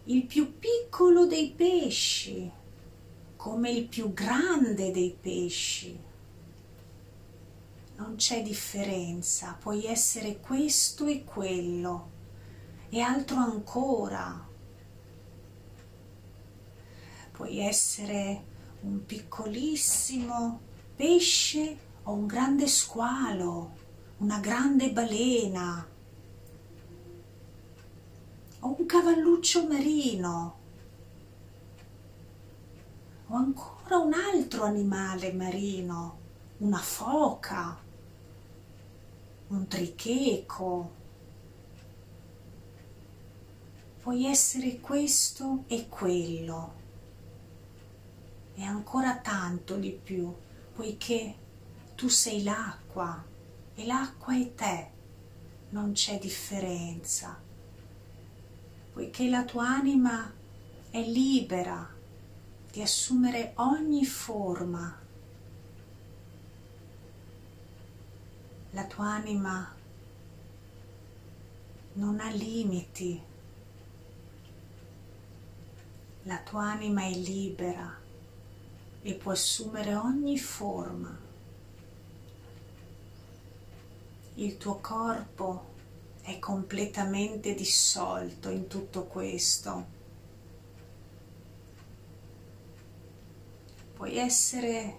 il 0.06 0.24
più 0.24 0.58
piccolo 0.58 1.26
dei 1.26 1.52
pesci, 1.52 2.50
come 3.36 3.70
il 3.70 3.86
più 3.86 4.12
grande 4.12 4.90
dei 4.90 5.16
pesci. 5.18 6.07
Non 7.98 8.14
c'è 8.14 8.42
differenza, 8.42 9.56
puoi 9.58 9.84
essere 9.84 10.38
questo 10.38 11.06
e 11.06 11.24
quello 11.24 12.10
e 12.90 13.00
altro 13.00 13.38
ancora. 13.38 14.46
Puoi 17.32 17.58
essere 17.58 18.44
un 18.82 19.04
piccolissimo 19.04 20.60
pesce 20.94 21.76
o 22.04 22.12
un 22.12 22.26
grande 22.26 22.68
squalo, 22.68 23.72
una 24.18 24.38
grande 24.38 24.92
balena 24.92 25.84
o 28.60 28.76
un 28.78 28.86
cavalluccio 28.86 29.66
marino 29.66 30.58
o 33.26 33.34
ancora 33.34 33.98
un 33.98 34.12
altro 34.12 34.62
animale 34.62 35.32
marino, 35.32 36.18
una 36.58 36.78
foca, 36.78 37.86
un 39.48 39.66
tricheco. 39.66 40.96
Puoi 44.00 44.26
essere 44.26 44.80
questo 44.80 45.64
e 45.66 45.88
quello 45.88 46.78
e 48.54 48.62
ancora 48.64 49.18
tanto 49.18 49.76
di 49.76 49.90
più, 49.90 50.34
poiché 50.74 51.34
tu 51.94 52.08
sei 52.08 52.42
l'acqua 52.42 53.24
e 53.74 53.86
l'acqua 53.86 54.36
è 54.36 54.54
te, 54.54 54.90
non 55.70 55.92
c'è 55.92 56.18
differenza, 56.18 57.40
poiché 58.92 59.28
la 59.28 59.44
tua 59.44 59.68
anima 59.68 60.32
è 60.90 61.00
libera 61.00 61.88
di 62.70 62.82
assumere 62.82 63.52
ogni 63.56 64.04
forma. 64.04 65.06
La 68.78 68.84
tua 68.84 69.06
anima 69.06 69.74
non 71.94 72.20
ha 72.20 72.30
limiti, 72.30 73.20
la 76.22 76.38
tua 76.42 76.70
anima 76.70 77.02
è 77.02 77.10
libera 77.10 77.98
e 79.02 79.14
può 79.14 79.32
assumere 79.32 79.96
ogni 79.96 80.38
forma. 80.38 81.18
Il 84.34 84.56
tuo 84.58 84.76
corpo 84.76 85.74
è 86.22 86.38
completamente 86.38 87.54
dissolto 87.54 88.48
in 88.48 88.68
tutto 88.68 89.06
questo. 89.06 89.86
Puoi 93.94 94.16
essere 94.16 94.98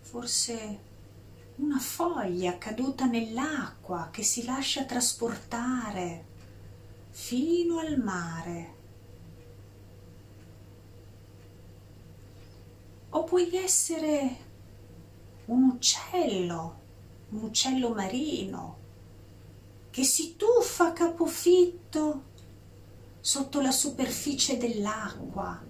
forse 0.00 0.88
una 1.60 1.78
foglia 1.78 2.56
caduta 2.56 3.04
nell'acqua 3.04 4.08
che 4.10 4.22
si 4.22 4.44
lascia 4.44 4.84
trasportare 4.84 6.24
fino 7.10 7.78
al 7.78 7.98
mare. 7.98 8.78
O 13.10 13.24
puoi 13.24 13.54
essere 13.54 14.36
un 15.46 15.64
uccello, 15.64 16.80
un 17.30 17.42
uccello 17.42 17.90
marino 17.90 18.78
che 19.90 20.04
si 20.04 20.36
tuffa 20.36 20.88
a 20.88 20.92
capofitto 20.92 22.28
sotto 23.20 23.60
la 23.60 23.72
superficie 23.72 24.56
dell'acqua 24.56 25.62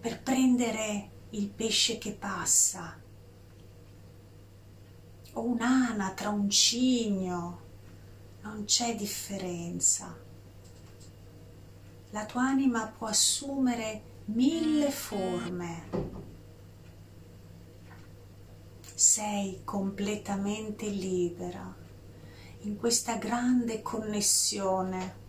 per 0.00 0.22
prendere 0.22 1.10
il 1.30 1.48
pesce 1.48 1.98
che 1.98 2.12
passa 2.12 3.02
o 5.36 5.42
un'anatra, 5.42 6.30
un 6.30 6.48
cigno, 6.48 7.60
non 8.42 8.64
c'è 8.64 8.96
differenza. 8.96 10.16
La 12.10 12.24
tua 12.24 12.42
anima 12.42 12.86
può 12.86 13.06
assumere 13.06 14.02
mille 14.26 14.90
forme. 14.90 16.14
Sei 18.94 19.60
completamente 19.62 20.86
libera 20.88 21.74
in 22.60 22.76
questa 22.76 23.16
grande 23.16 23.82
connessione 23.82 25.24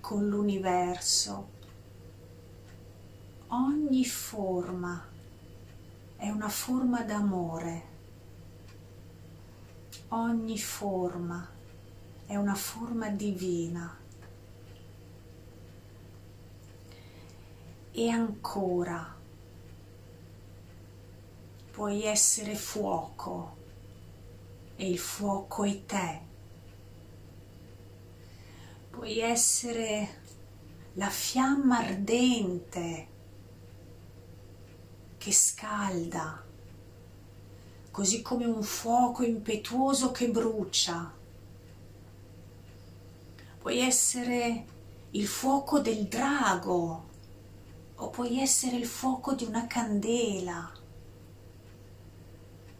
con 0.00 0.28
l'universo. 0.28 1.56
Ogni 3.48 4.04
forma 4.04 5.08
è 6.14 6.28
una 6.28 6.48
forma 6.48 7.02
d'amore 7.02 7.96
ogni 10.08 10.58
forma 10.58 11.46
è 12.26 12.36
una 12.36 12.54
forma 12.54 13.08
divina. 13.10 13.96
E 17.90 18.08
ancora 18.08 19.16
puoi 21.70 22.04
essere 22.04 22.54
fuoco 22.54 23.56
e 24.76 24.88
il 24.88 24.98
fuoco 24.98 25.64
è 25.64 25.84
te. 25.84 26.20
Puoi 28.90 29.18
essere 29.18 30.22
la 30.94 31.08
fiamma 31.08 31.78
ardente 31.78 33.08
che 35.18 35.32
scalda 35.32 36.47
così 37.98 38.22
come 38.22 38.44
un 38.44 38.62
fuoco 38.62 39.24
impetuoso 39.24 40.12
che 40.12 40.28
brucia. 40.28 41.12
Puoi 43.58 43.80
essere 43.80 44.64
il 45.10 45.26
fuoco 45.26 45.80
del 45.80 46.06
drago 46.06 47.08
o 47.96 48.10
puoi 48.10 48.38
essere 48.38 48.76
il 48.76 48.86
fuoco 48.86 49.34
di 49.34 49.42
una 49.42 49.66
candela. 49.66 50.70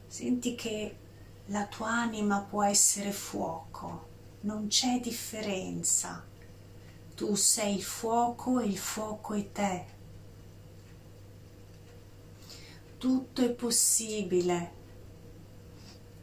Senti 0.06 0.54
che 0.54 0.96
la 1.46 1.66
tua 1.66 1.90
anima 1.90 2.38
può 2.38 2.62
essere 2.62 3.10
fuoco, 3.10 4.06
non 4.42 4.68
c'è 4.68 5.00
differenza. 5.00 6.24
Tu 7.16 7.34
sei 7.34 7.74
il 7.74 7.82
fuoco 7.82 8.60
e 8.60 8.66
il 8.66 8.78
fuoco 8.78 9.34
è 9.34 9.50
te. 9.50 9.84
Tutto 12.98 13.42
è 13.44 13.50
possibile 13.50 14.76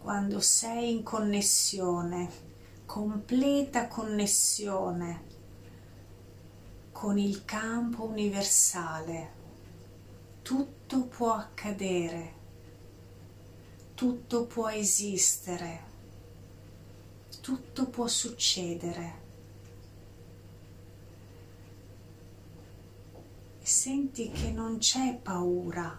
quando 0.05 0.39
sei 0.39 0.91
in 0.91 1.01
connessione, 1.01 2.29
completa 2.85 3.87
connessione 3.87 5.23
con 6.91 7.17
il 7.17 7.43
campo 7.43 8.03
universale, 8.03 9.31
tutto 10.43 11.05
può 11.05 11.33
accadere, 11.33 12.33
tutto 13.95 14.45
può 14.45 14.69
esistere, 14.69 15.79
tutto 17.41 17.87
può 17.87 18.05
succedere. 18.05 19.23
Senti 23.59 24.29
che 24.29 24.51
non 24.51 24.77
c'è 24.77 25.15
paura, 25.15 25.97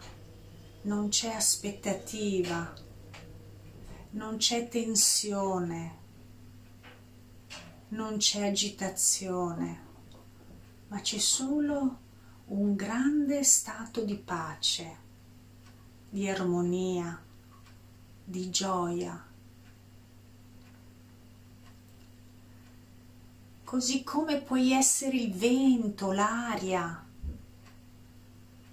non 0.83 1.09
c'è 1.09 1.33
aspettativa, 1.33 2.86
non 4.17 4.39
c'è 4.39 4.67
tensione, 4.67 5.95
non 7.89 8.17
c'è 8.17 8.49
agitazione, 8.49 9.81
ma 10.89 11.01
c'è 11.01 11.19
solo 11.19 11.99
un 12.47 12.75
grande 12.75 13.45
stato 13.45 14.05
di 14.05 14.17
pace, 14.17 14.97
di 16.09 16.27
armonia, 16.31 17.23
di 18.25 18.49
gioia. 18.49 19.23
Così 23.65 24.03
come 24.03 24.41
puoi 24.41 24.73
essere 24.73 25.19
il 25.19 25.35
vento, 25.35 26.13
l'aria, 26.13 27.05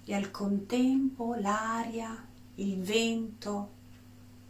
e 0.06 0.14
al 0.14 0.30
contempo 0.30 1.34
l'aria, 1.34 2.26
il 2.54 2.80
vento, 2.80 3.73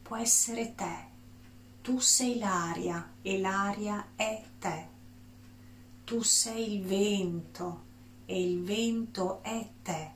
può 0.05 0.17
essere 0.17 0.75
te. 0.75 1.13
Tu 1.81 1.99
sei 1.99 2.39
l'aria 2.39 3.13
e 3.23 3.41
l'aria 3.41 4.09
è 4.15 4.43
te. 4.59 4.89
Tu 6.05 6.23
sei 6.23 6.75
il 6.75 6.85
vento 6.85 7.83
e 8.27 8.51
il 8.51 8.63
vento 8.63 9.43
è 9.43 9.67
te. 9.83 10.11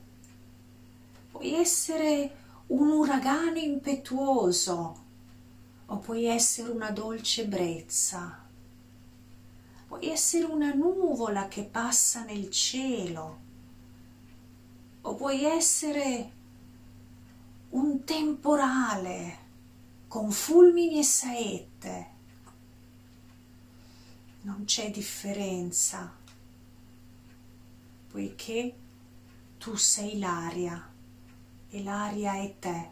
Puoi 1.31 1.55
essere 1.55 2.35
un 2.67 2.91
uragano 2.91 3.57
impetuoso 3.57 5.03
o 5.87 5.97
puoi 5.97 6.25
essere 6.25 6.69
una 6.69 6.91
dolce 6.91 7.47
brezza. 7.47 8.45
Puoi 9.87 10.07
essere 10.07 10.45
una 10.45 10.71
nuvola 10.71 11.47
che 11.47 11.63
passa 11.63 12.23
nel 12.23 12.51
cielo 12.51 13.39
o 15.01 15.15
puoi 15.15 15.43
essere 15.45 16.31
un 17.71 18.03
temporale 18.03 19.38
con 20.09 20.31
fulmini 20.31 20.97
e 20.97 21.03
saette. 21.03 22.07
Non 24.41 24.63
c'è 24.65 24.89
differenza, 24.89 26.11
poiché 28.09 28.73
tu 29.59 29.75
sei 29.75 30.17
l'aria 30.17 30.91
e 31.69 31.83
l'aria 31.83 32.41
è 32.41 32.55
te. 32.57 32.89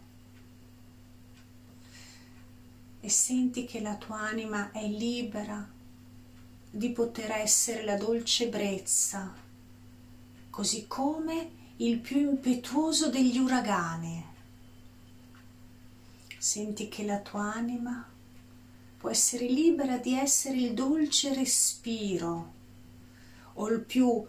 E 3.00 3.10
senti 3.10 3.66
che 3.66 3.82
la 3.82 3.96
tua 3.96 4.20
anima 4.20 4.72
è 4.72 4.88
libera 4.88 5.68
di 6.70 6.92
poter 6.92 7.32
essere 7.32 7.84
la 7.84 7.98
dolce 7.98 8.48
brezza, 8.48 9.34
così 10.52 10.86
come 10.86 11.50
il 11.78 11.98
più 11.98 12.20
impetuoso 12.20 13.10
degli 13.10 13.40
uragani 13.40 14.36
Senti 16.40 16.88
che 16.88 17.04
la 17.04 17.20
tua 17.20 17.52
anima 17.54 18.08
può 18.98 19.10
essere 19.10 19.48
libera 19.48 19.98
di 19.98 20.14
essere 20.14 20.58
il 20.58 20.74
dolce 20.76 21.34
respiro 21.34 22.54
o 23.54 23.68
il 23.70 23.82
più 23.82 24.24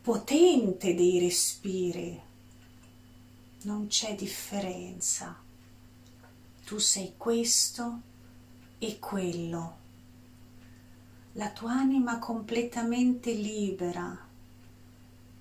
potente 0.00 0.94
dei 0.94 1.20
respiri. 1.20 2.20
Non 3.62 3.86
c'è 3.86 4.16
differenza. 4.16 5.40
Tu 6.64 6.78
sei 6.78 7.14
questo 7.16 8.00
e 8.78 8.98
quello. 8.98 9.76
La 11.34 11.50
tua 11.50 11.74
anima 11.74 12.18
completamente 12.18 13.32
libera, 13.32 14.28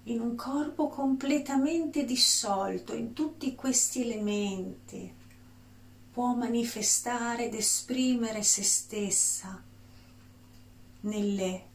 in 0.04 0.20
un 0.20 0.36
corpo 0.36 0.88
completamente 0.88 2.06
dissolto 2.06 2.94
in 2.94 3.14
tutti 3.14 3.56
questi 3.56 4.04
elementi 4.04 5.20
può 6.12 6.34
manifestare 6.34 7.46
ed 7.46 7.54
esprimere 7.54 8.44
se 8.44 8.64
stessa 8.64 9.62
nelle 11.02 11.70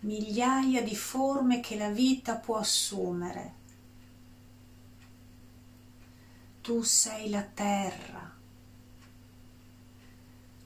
migliaia 0.00 0.82
di 0.82 0.96
forme 0.96 1.60
che 1.60 1.76
la 1.76 1.90
vita 1.90 2.36
può 2.36 2.56
assumere. 2.56 3.60
Tu 6.62 6.82
sei 6.82 7.28
la 7.28 7.42
terra, 7.42 8.32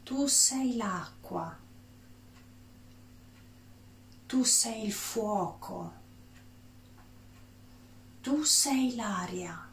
Tu 0.07 0.28
sei 0.28 0.76
l'acqua, 0.76 1.59
tu 4.28 4.44
sei 4.44 4.84
il 4.84 4.92
fuoco, 4.92 5.92
tu 8.20 8.44
sei 8.44 8.94
l'aria 8.94 9.68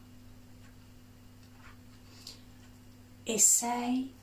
e 3.24 3.38
sei 3.40 4.14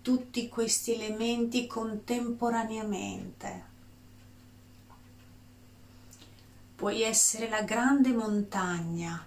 tutti 0.00 0.48
questi 0.48 0.92
elementi 0.92 1.66
contemporaneamente. 1.66 3.64
Puoi 6.76 7.02
essere 7.02 7.48
la 7.48 7.62
grande 7.62 8.12
montagna 8.12 9.26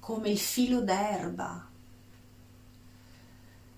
come 0.00 0.30
il 0.30 0.38
filo 0.38 0.80
d'erba 0.80 1.72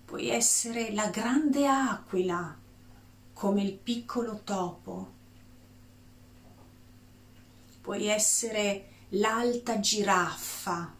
puoi 0.07 0.29
essere 0.29 0.93
la 0.93 1.09
grande 1.09 1.67
aquila 1.67 2.55
come 3.33 3.61
il 3.61 3.73
piccolo 3.73 4.39
topo, 4.45 5.11
puoi 7.81 8.07
essere 8.07 8.87
l'alta 9.09 9.81
giraffa 9.81 10.95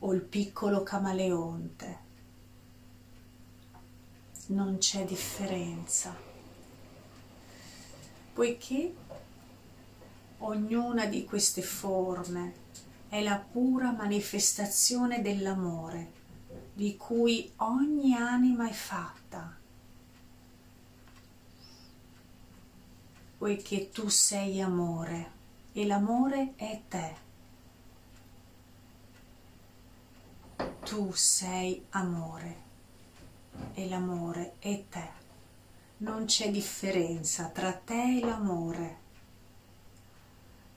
o 0.00 0.12
il 0.12 0.22
piccolo 0.22 0.82
camaleonte. 0.82 2.04
Non 4.48 4.78
c'è 4.78 5.04
differenza, 5.04 6.14
poiché 8.32 8.94
ognuna 10.38 11.06
di 11.06 11.24
queste 11.24 11.62
forme 11.62 12.64
è 13.08 13.22
la 13.22 13.38
pura 13.38 13.92
manifestazione 13.92 15.22
dell'amore 15.22 16.12
di 16.76 16.96
cui 16.96 17.50
ogni 17.56 18.14
anima 18.14 18.68
è 18.68 18.72
fatta, 18.72 19.56
poiché 23.38 23.90
tu 23.90 24.08
sei 24.08 24.60
amore 24.60 25.30
e 25.72 25.86
l'amore 25.86 26.52
è 26.56 26.82
te. 26.86 27.25
Tu 30.56 31.12
sei 31.12 31.84
amore 31.90 32.64
e 33.74 33.88
l'amore 33.88 34.54
è 34.58 34.84
te. 34.88 35.10
Non 35.98 36.26
c'è 36.26 36.50
differenza 36.50 37.46
tra 37.46 37.72
te 37.72 38.18
e 38.18 38.20
l'amore. 38.20 38.98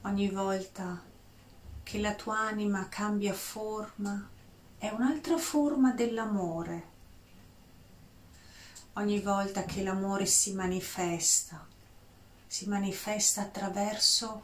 Ogni 0.02 0.30
volta 0.30 1.02
che 1.84 2.00
la 2.00 2.14
tua 2.14 2.38
anima 2.38 2.88
cambia 2.88 3.34
forma, 3.34 4.30
è 4.78 4.90
un'altra 4.90 5.38
forma 5.38 5.92
dell'amore. 5.92 6.84
Ogni 8.94 9.20
volta 9.20 9.64
che 9.64 9.82
l'amore 9.82 10.26
si 10.26 10.54
manifesta, 10.54 11.66
si 12.46 12.68
manifesta 12.68 13.42
attraverso 13.42 14.44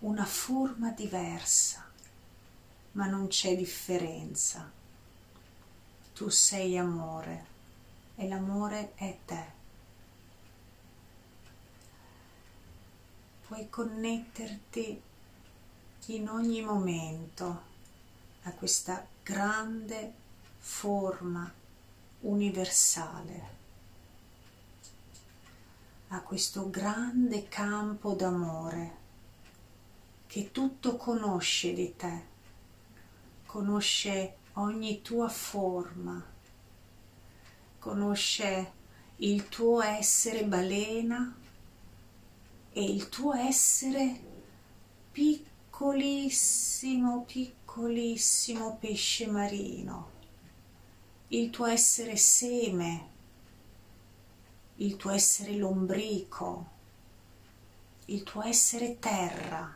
una 0.00 0.24
forma 0.24 0.90
diversa, 0.90 1.85
ma 2.96 3.06
non 3.06 3.28
c'è 3.28 3.54
differenza. 3.56 4.70
Tu 6.14 6.28
sei 6.30 6.78
amore 6.78 7.54
e 8.16 8.26
l'amore 8.26 8.94
è 8.94 9.18
te. 9.24 9.44
Puoi 13.46 13.68
connetterti 13.68 15.02
in 16.06 16.28
ogni 16.28 16.62
momento 16.62 17.74
a 18.44 18.52
questa 18.52 19.06
grande 19.22 20.12
forma 20.58 21.52
universale, 22.20 23.54
a 26.08 26.20
questo 26.22 26.70
grande 26.70 27.46
campo 27.48 28.14
d'amore 28.14 29.04
che 30.26 30.50
tutto 30.50 30.96
conosce 30.96 31.72
di 31.74 31.94
te, 31.94 32.34
conosce 33.56 34.36
ogni 34.56 35.00
tua 35.00 35.30
forma, 35.30 36.22
conosce 37.78 38.72
il 39.16 39.48
tuo 39.48 39.80
essere 39.80 40.44
balena 40.44 41.34
e 42.70 42.84
il 42.84 43.08
tuo 43.08 43.32
essere 43.32 44.20
piccolissimo, 45.10 46.14
piccolissimo 47.24 48.76
pesce 48.76 49.26
marino, 49.26 50.10
il 51.28 51.48
tuo 51.48 51.64
essere 51.64 52.16
seme, 52.16 53.08
il 54.74 54.96
tuo 54.96 55.12
essere 55.12 55.56
lombrico, 55.56 56.66
il 58.04 58.22
tuo 58.22 58.42
essere 58.42 58.98
terra, 58.98 59.74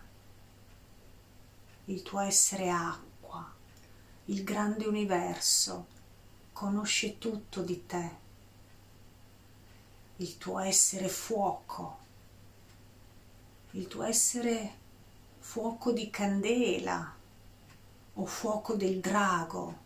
il 1.87 2.03
tuo 2.03 2.21
essere 2.21 2.69
acqua, 2.69 3.10
il 4.31 4.45
grande 4.45 4.87
universo 4.87 5.87
conosce 6.53 7.19
tutto 7.19 7.63
di 7.63 7.85
te, 7.85 8.11
il 10.19 10.39
tuo 10.39 10.61
essere 10.61 11.09
fuoco, 11.09 11.99
il 13.73 13.89
tuo 13.89 14.05
essere 14.05 14.75
fuoco 15.41 15.91
di 15.91 16.11
candela, 16.11 17.13
o 18.15 18.25
fuoco 18.25 18.75
del 18.75 19.01
drago, 19.01 19.79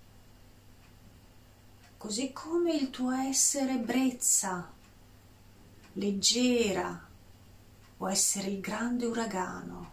così 1.96 2.30
come 2.32 2.74
il 2.74 2.90
tuo 2.90 3.12
essere 3.12 3.78
brezza, 3.78 4.70
leggera, 5.94 7.08
può 7.96 8.08
essere 8.08 8.48
il 8.48 8.60
grande 8.60 9.06
uragano. 9.06 9.92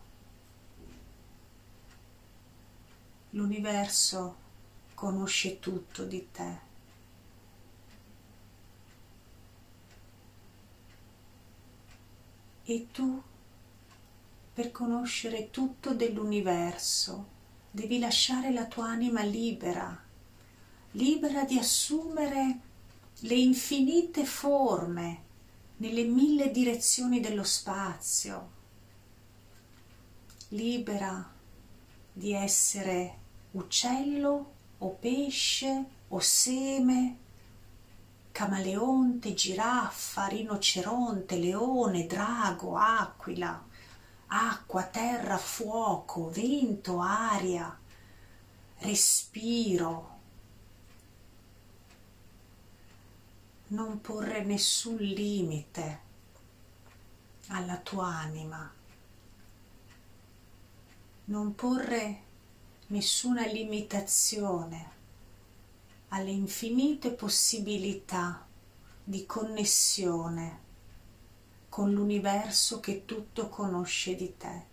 L'universo 3.30 4.41
conosce 5.02 5.58
tutto 5.58 6.06
di 6.06 6.28
te. 6.32 6.60
E 12.64 12.88
tu, 12.92 13.20
per 14.54 14.70
conoscere 14.70 15.50
tutto 15.50 15.96
dell'universo, 15.96 17.28
devi 17.72 17.98
lasciare 17.98 18.52
la 18.52 18.68
tua 18.68 18.90
anima 18.90 19.24
libera, 19.24 20.00
libera 20.92 21.46
di 21.46 21.58
assumere 21.58 22.60
le 23.22 23.36
infinite 23.36 24.24
forme 24.24 25.24
nelle 25.78 26.04
mille 26.04 26.52
direzioni 26.52 27.20
dello 27.20 27.44
spazio, 27.44 28.52
libera 30.50 31.28
di 32.14 32.34
essere 32.34 33.18
uccello 33.54 34.60
o 34.82 34.90
pesce 34.90 35.86
o 36.10 36.20
seme, 36.20 37.18
camaleonte, 38.32 39.34
giraffa, 39.36 40.28
rinoceronte, 40.28 41.36
leone, 41.36 42.08
drago, 42.08 42.76
aquila, 42.76 43.64
acqua, 44.28 44.84
terra, 44.84 45.38
fuoco, 45.38 46.30
vento, 46.30 47.00
aria, 47.00 47.78
respiro. 48.80 50.10
Non 53.68 54.02
porre 54.02 54.44
nessun 54.44 54.98
limite 54.98 56.00
alla 57.50 57.78
tua 57.78 58.08
anima. 58.08 58.74
Non 61.26 61.56
porre 61.56 62.31
nessuna 62.92 63.46
limitazione 63.46 64.90
alle 66.10 66.32
infinite 66.32 67.12
possibilità 67.12 68.46
di 69.02 69.26
connessione 69.26 70.60
con 71.70 71.94
l'universo 71.94 72.82
che 72.82 73.06
tutto 73.06 73.48
conosce 73.48 74.16
di 74.16 74.36
te. 74.36 74.66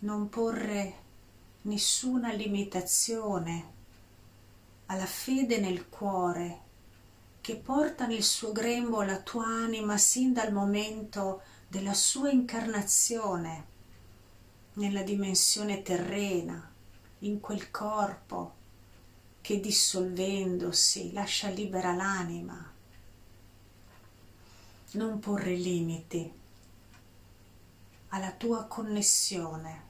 Non 0.00 0.28
porre 0.28 1.02
nessuna 1.62 2.32
limitazione 2.32 3.72
alla 4.86 5.06
fede 5.06 5.60
nel 5.60 5.88
cuore 5.88 6.62
che 7.40 7.54
porta 7.54 8.06
nel 8.06 8.24
suo 8.24 8.50
grembo 8.50 9.02
la 9.02 9.20
tua 9.20 9.46
anima 9.46 9.96
sin 9.96 10.32
dal 10.32 10.52
momento 10.52 11.42
della 11.68 11.94
sua 11.94 12.30
incarnazione 12.30 13.73
nella 14.74 15.02
dimensione 15.02 15.82
terrena, 15.82 16.72
in 17.20 17.40
quel 17.40 17.70
corpo 17.70 18.62
che 19.40 19.60
dissolvendosi 19.60 21.12
lascia 21.12 21.48
libera 21.48 21.94
l'anima. 21.94 22.72
Non 24.92 25.18
porre 25.18 25.54
limiti 25.54 26.32
alla 28.08 28.32
tua 28.32 28.64
connessione, 28.64 29.82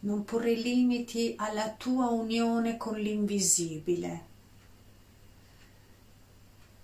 non 0.00 0.24
porre 0.24 0.54
limiti 0.54 1.34
alla 1.36 1.70
tua 1.70 2.08
unione 2.08 2.76
con 2.76 2.98
l'invisibile, 2.98 4.26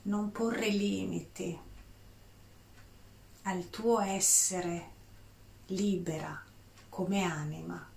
non 0.03 0.31
porre 0.31 0.69
limiti 0.69 1.59
al 3.43 3.71
tuo 3.71 4.01
essere 4.01 4.97
libera 5.67 6.47
come 6.99 7.23
anima. 7.23 7.89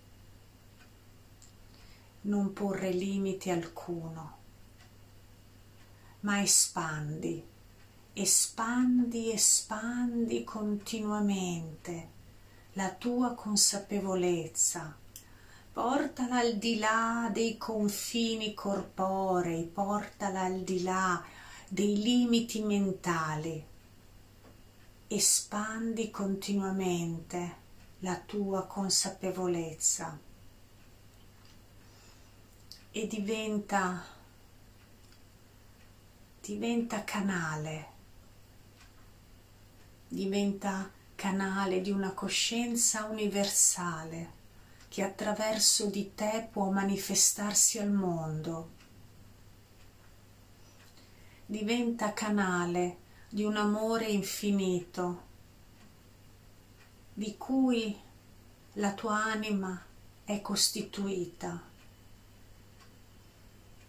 Non 2.22 2.54
porre 2.54 2.92
limiti 2.92 3.50
alcuno, 3.50 4.38
ma 6.20 6.40
espandi, 6.40 7.44
espandi, 8.14 9.32
espandi 9.32 10.44
continuamente 10.44 12.10
la 12.74 12.92
tua 12.92 13.34
consapevolezza. 13.34 14.96
Portala 15.74 16.38
al 16.38 16.58
di 16.58 16.78
là 16.78 17.28
dei 17.34 17.58
confini 17.58 18.54
corporei, 18.54 19.64
portala 19.64 20.42
al 20.42 20.60
di 20.60 20.84
là 20.84 21.24
dei 21.68 22.00
limiti 22.00 22.62
mentali. 22.62 23.66
Espandi 25.08 26.12
continuamente 26.12 27.61
la 28.04 28.16
tua 28.16 28.66
consapevolezza. 28.66 30.20
E 32.94 33.08
diventa, 33.08 34.04
diventa 36.42 37.04
canale, 37.04 37.88
diventa 40.08 40.92
canale 41.16 41.82
di 41.82 41.92
una 41.92 42.12
coscienza 42.12 43.06
universale 43.06 44.40
che 44.90 45.04
attraverso 45.04 45.86
di 45.86 46.14
te 46.16 46.50
può 46.52 46.70
manifestarsi 46.72 47.78
al 47.78 47.92
mondo. 47.92 48.80
Diventa 51.46 52.14
canale 52.14 52.98
di 53.30 53.44
un 53.44 53.56
amore 53.58 54.08
infinito 54.08 55.30
di 57.14 57.38
cui 57.38 58.00
la 58.74 58.94
tua 58.94 59.24
anima 59.26 59.84
è 60.24 60.42
costituita. 60.42 61.62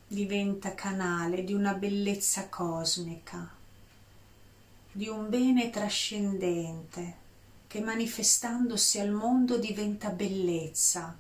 Diventa 0.09 0.75
canale 0.75 1.45
di 1.45 1.55
una 1.55 1.75
bellezza 1.75 2.49
cosmica, 2.49 3.49
di 4.91 5.09
un 5.09 5.29
bene 5.29 5.71
trascendente 5.71 7.21
che 7.67 7.81
manifestandosi 7.81 8.99
al 8.99 9.11
mondo 9.11 9.57
diventa 9.57 10.11
bellezza, 10.11 11.17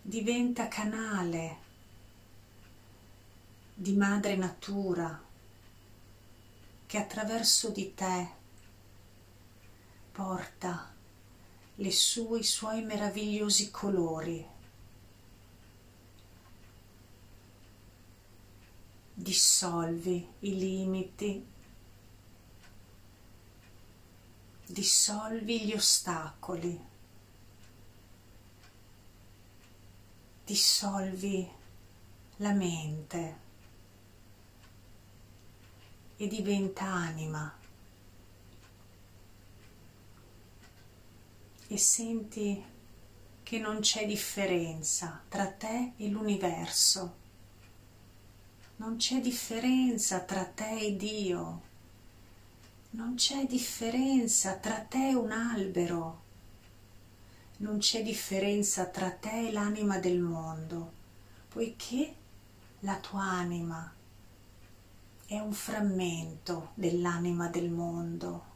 diventa 0.00 0.68
canale 0.68 1.56
di 3.74 3.92
madre 3.94 4.36
natura 4.36 5.22
che 6.86 6.96
attraverso 6.98 7.68
di 7.68 7.92
te 7.92 8.42
porta 10.14 10.94
le 11.74 11.90
sue, 11.90 12.38
i 12.38 12.44
suoi 12.44 12.82
meravigliosi 12.82 13.72
colori. 13.72 14.46
Dissolvi 19.12 20.34
i 20.40 20.56
limiti, 20.56 21.44
dissolvi 24.66 25.64
gli 25.64 25.72
ostacoli, 25.72 26.80
dissolvi 30.44 31.50
la 32.36 32.52
mente. 32.52 33.42
E 36.16 36.28
diventa 36.28 36.84
anima 36.84 37.62
e 41.68 41.78
senti 41.78 42.62
che 43.42 43.58
non 43.58 43.80
c'è 43.80 44.06
differenza 44.06 45.22
tra 45.28 45.46
te 45.46 45.92
e 45.96 46.08
l'universo, 46.08 47.14
non 48.76 48.96
c'è 48.96 49.20
differenza 49.20 50.20
tra 50.20 50.44
te 50.44 50.78
e 50.78 50.96
Dio, 50.96 51.62
non 52.90 53.14
c'è 53.14 53.46
differenza 53.46 54.54
tra 54.54 54.80
te 54.80 55.10
e 55.10 55.14
un 55.14 55.30
albero, 55.30 56.22
non 57.58 57.78
c'è 57.78 58.02
differenza 58.02 58.86
tra 58.86 59.10
te 59.10 59.48
e 59.48 59.52
l'anima 59.52 59.98
del 59.98 60.20
mondo, 60.20 60.92
poiché 61.48 62.14
la 62.80 62.96
tua 62.96 63.22
anima 63.22 63.92
è 65.26 65.38
un 65.38 65.52
frammento 65.52 66.70
dell'anima 66.74 67.48
del 67.48 67.70
mondo. 67.70 68.52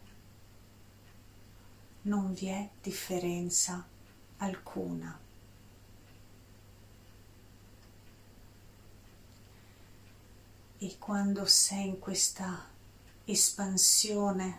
Non 2.09 2.33
vi 2.33 2.47
è 2.47 2.67
differenza 2.81 3.87
alcuna. 4.39 5.21
E 10.79 10.97
quando 10.99 11.45
sei 11.45 11.89
in 11.89 11.99
questa 11.99 12.67
espansione, 13.27 14.59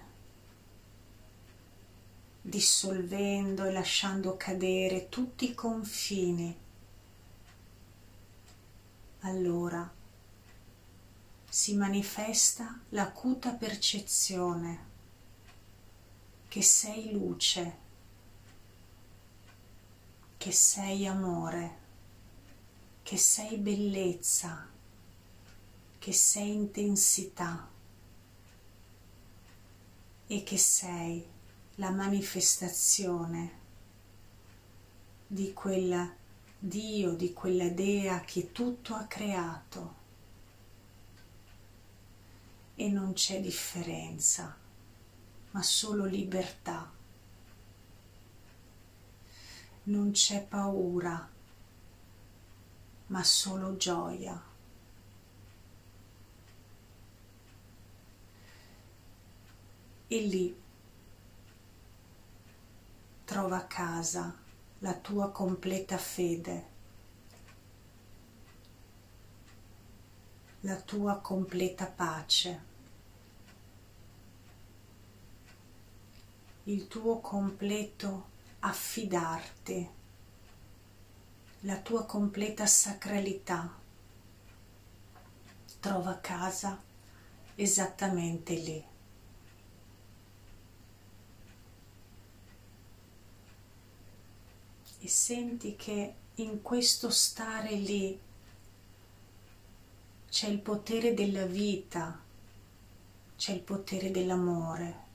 dissolvendo 2.39 3.65
e 3.65 3.71
lasciando 3.71 4.37
cadere 4.37 5.09
tutti 5.09 5.49
i 5.49 5.55
confini, 5.55 6.55
allora 9.21 9.91
si 11.49 11.73
manifesta 11.73 12.79
l'acuta 12.89 13.53
percezione 13.53 14.88
che 16.49 16.63
sei 16.63 17.11
luce, 17.11 17.77
che 20.35 20.51
sei 20.51 21.05
amore, 21.05 21.77
che 23.03 23.17
sei 23.17 23.57
bellezza, 23.57 24.67
che 25.99 26.11
sei 26.11 26.53
intensità 26.55 27.69
e 30.25 30.43
che 30.43 30.57
sei 30.57 31.23
la 31.75 31.91
manifestazione 31.91 33.57
di 35.27 35.53
quel 35.53 36.15
Dio, 36.57 37.13
di 37.13 37.31
quella 37.31 37.69
Dea 37.69 38.21
che 38.21 38.51
tutto 38.51 38.95
ha 38.95 39.05
creato. 39.05 39.95
E 42.73 42.89
non 42.89 43.13
c'è 43.13 43.39
differenza, 43.39 44.58
ma 45.51 45.61
solo 45.61 46.05
libertà. 46.05 46.91
Non 49.83 50.11
c'è 50.11 50.43
paura, 50.43 51.29
ma 53.07 53.23
solo 53.23 53.75
gioia. 53.77 54.41
E 60.11 60.19
lì 60.21 60.61
trova 63.25 63.57
a 63.57 63.65
casa 63.65 64.35
la 64.79 64.93
tua 64.95 65.29
completa 65.29 65.97
fede, 65.97 66.65
la 70.61 70.75
tua 70.77 71.19
completa 71.19 71.85
pace. 71.85 72.68
Il 76.69 76.87
tuo 76.87 77.19
completo 77.19 78.29
affidarti, 78.59 79.89
la 81.61 81.79
tua 81.79 82.05
completa 82.05 82.67
sacralità. 82.67 83.75
Trova 85.79 86.19
casa 86.19 86.79
esattamente 87.55 88.53
lì. 88.53 88.85
E 95.01 95.07
senti 95.07 95.75
che 95.75 96.13
in 96.35 96.61
questo 96.61 97.09
stare 97.09 97.73
lì 97.73 98.19
c'è 100.29 100.47
il 100.47 100.59
potere 100.59 101.15
della 101.15 101.45
vita, 101.45 102.21
c'è 103.35 103.53
il 103.53 103.61
potere 103.61 104.11
dell'amore 104.11 105.07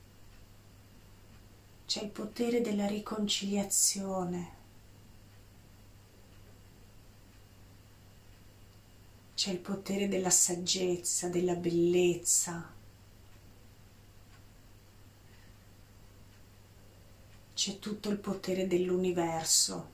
c'è 1.86 2.02
il 2.02 2.10
potere 2.10 2.60
della 2.60 2.86
riconciliazione, 2.86 4.52
c'è 9.34 9.50
il 9.50 9.58
potere 9.58 10.08
della 10.08 10.30
saggezza, 10.30 11.28
della 11.28 11.54
bellezza, 11.54 12.72
c'è 17.54 17.78
tutto 17.78 18.10
il 18.10 18.18
potere 18.18 18.66
dell'universo. 18.66 19.92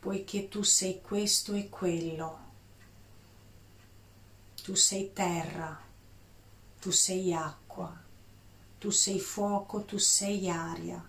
Poiché 0.00 0.48
tu 0.48 0.62
sei 0.62 1.00
questo 1.00 1.54
e 1.54 1.68
quello. 1.68 2.38
Tu 4.62 4.74
sei 4.74 5.12
terra, 5.12 5.81
tu 6.82 6.90
sei 6.90 7.32
acqua, 7.32 7.96
tu 8.80 8.90
sei 8.90 9.20
fuoco, 9.20 9.84
tu 9.84 9.98
sei 9.98 10.50
aria, 10.50 11.00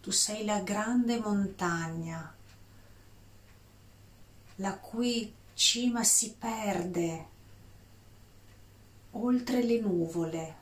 tu 0.00 0.10
sei 0.10 0.44
la 0.44 0.58
grande 0.58 1.20
montagna, 1.20 2.34
la 4.56 4.76
cui 4.76 5.32
cima 5.54 6.02
si 6.02 6.34
perde 6.34 7.26
oltre 9.12 9.62
le 9.62 9.78
nuvole, 9.78 10.56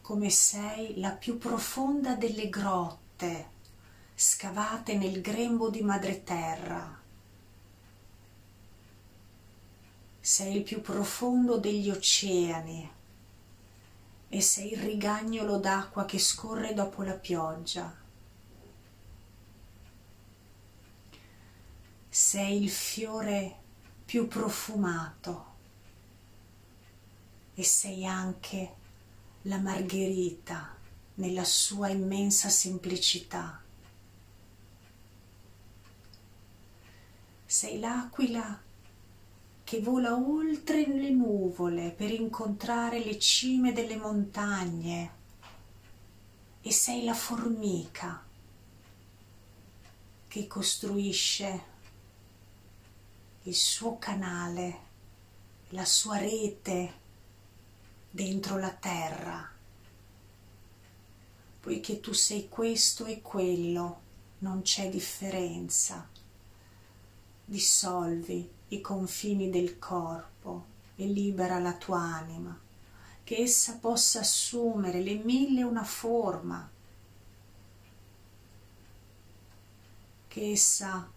come 0.00 0.28
sei 0.28 0.98
la 0.98 1.12
più 1.12 1.38
profonda 1.38 2.16
delle 2.16 2.48
grotte 2.48 3.50
scavate 4.12 4.96
nel 4.96 5.20
grembo 5.20 5.70
di 5.70 5.82
madreterra. 5.82 6.95
Sei 10.26 10.56
il 10.56 10.62
più 10.64 10.80
profondo 10.80 11.56
degli 11.56 11.88
oceani 11.88 12.90
e 14.28 14.40
sei 14.40 14.72
il 14.72 14.78
rigagnolo 14.78 15.58
d'acqua 15.58 16.04
che 16.04 16.18
scorre 16.18 16.74
dopo 16.74 17.04
la 17.04 17.12
pioggia. 17.12 17.96
Sei 22.08 22.60
il 22.60 22.70
fiore 22.70 23.56
più 24.04 24.26
profumato 24.26 25.54
e 27.54 27.62
sei 27.62 28.04
anche 28.04 28.74
la 29.42 29.58
margherita 29.58 30.76
nella 31.14 31.44
sua 31.44 31.88
immensa 31.90 32.48
semplicità. 32.48 33.60
sei 37.48 37.78
l'aquila 37.78 38.60
che 39.66 39.80
vola 39.80 40.14
oltre 40.14 40.86
le 40.86 41.10
nuvole 41.10 41.90
per 41.90 42.12
incontrare 42.12 43.02
le 43.02 43.18
cime 43.18 43.72
delle 43.72 43.96
montagne. 43.96 45.14
E 46.62 46.70
sei 46.70 47.02
la 47.02 47.14
formica 47.14 48.24
che 50.28 50.46
costruisce 50.46 51.64
il 53.42 53.54
suo 53.56 53.98
canale, 53.98 54.78
la 55.70 55.84
sua 55.84 56.18
rete 56.18 56.94
dentro 58.08 58.58
la 58.58 58.70
terra, 58.70 59.50
poiché 61.58 61.98
tu 61.98 62.12
sei 62.12 62.48
questo 62.48 63.04
e 63.04 63.20
quello, 63.20 64.00
non 64.38 64.62
c'è 64.62 64.88
differenza. 64.88 66.08
Dissolvi 67.44 68.54
i 68.68 68.80
confini 68.80 69.50
del 69.50 69.78
corpo 69.78 70.64
e 70.96 71.06
libera 71.06 71.58
la 71.58 71.74
tua 71.74 72.00
anima, 72.00 72.58
che 73.22 73.36
essa 73.36 73.76
possa 73.76 74.20
assumere 74.20 75.00
le 75.00 75.14
mille 75.16 75.62
una 75.62 75.84
forma, 75.84 76.68
che 80.28 80.50
essa 80.50 81.08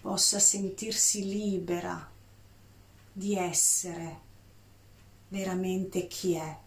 possa 0.00 0.38
sentirsi 0.38 1.24
libera 1.24 2.10
di 3.12 3.36
essere 3.36 4.28
veramente 5.28 6.06
chi 6.06 6.34
è. 6.34 6.58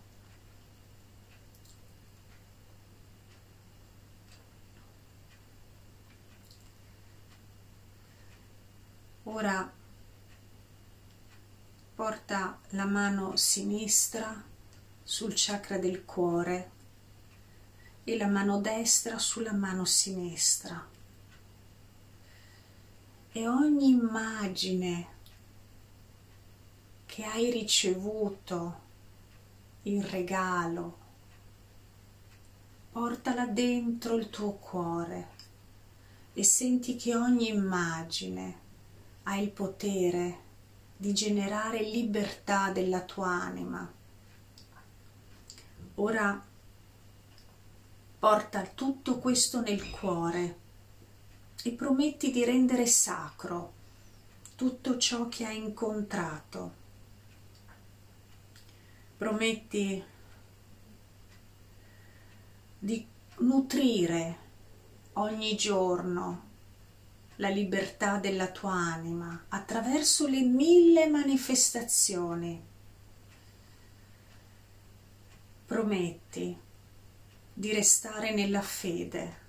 Ora 9.24 9.82
porta 11.96 12.60
la 12.70 12.86
mano 12.86 13.36
sinistra 13.36 14.44
sul 15.04 15.34
chakra 15.36 15.78
del 15.78 16.06
cuore 16.06 16.72
e 18.04 18.18
la 18.18 18.26
mano 18.26 18.60
destra 18.60 19.20
sulla 19.20 19.54
mano 19.54 19.86
sinistra. 19.86 20.90
E 23.32 23.48
ogni 23.48 23.90
immagine 23.90 25.08
che 27.06 27.24
hai 27.26 27.52
ricevuto 27.52 28.82
in 29.84 30.10
regalo, 30.10 30.98
portala 32.92 33.46
dentro 33.46 34.16
il 34.16 34.30
tuo 34.32 34.54
cuore 34.54 35.28
e 36.34 36.44
senti 36.44 36.96
che 36.96 37.16
ogni 37.16 37.50
immagine 37.50 38.60
hai 39.24 39.44
il 39.44 39.50
potere 39.50 40.43
di 41.04 41.14
generare 41.14 41.84
libertà 41.84 42.72
della 42.72 43.02
tua 43.02 43.28
anima. 43.28 43.92
Ora 45.96 46.42
porta 48.20 48.62
tutto 48.62 49.18
questo 49.18 49.60
nel 49.60 49.90
cuore 49.90 50.60
e 51.62 51.72
prometti 51.72 52.32
di 52.32 52.46
rendere 52.46 52.86
sacro 52.86 53.74
tutto 54.56 54.98
ciò 54.98 55.28
che 55.28 55.44
hai 55.46 55.58
incontrato. 55.58 56.74
Prometti 59.18 60.02
di 62.80 63.06
nutrire 63.40 64.38
ogni 65.14 65.58
giorno 65.58 66.52
la 67.38 67.50
libertà 67.50 68.18
della 68.18 68.52
tua 68.52 68.74
anima 68.74 69.46
attraverso 69.50 70.28
le 70.28 70.42
mille 70.42 71.08
manifestazioni. 71.08 72.72
Prometti 75.66 76.58
di 77.54 77.74
restare 77.74 78.34
nella 78.34 78.62
fede 78.62 79.42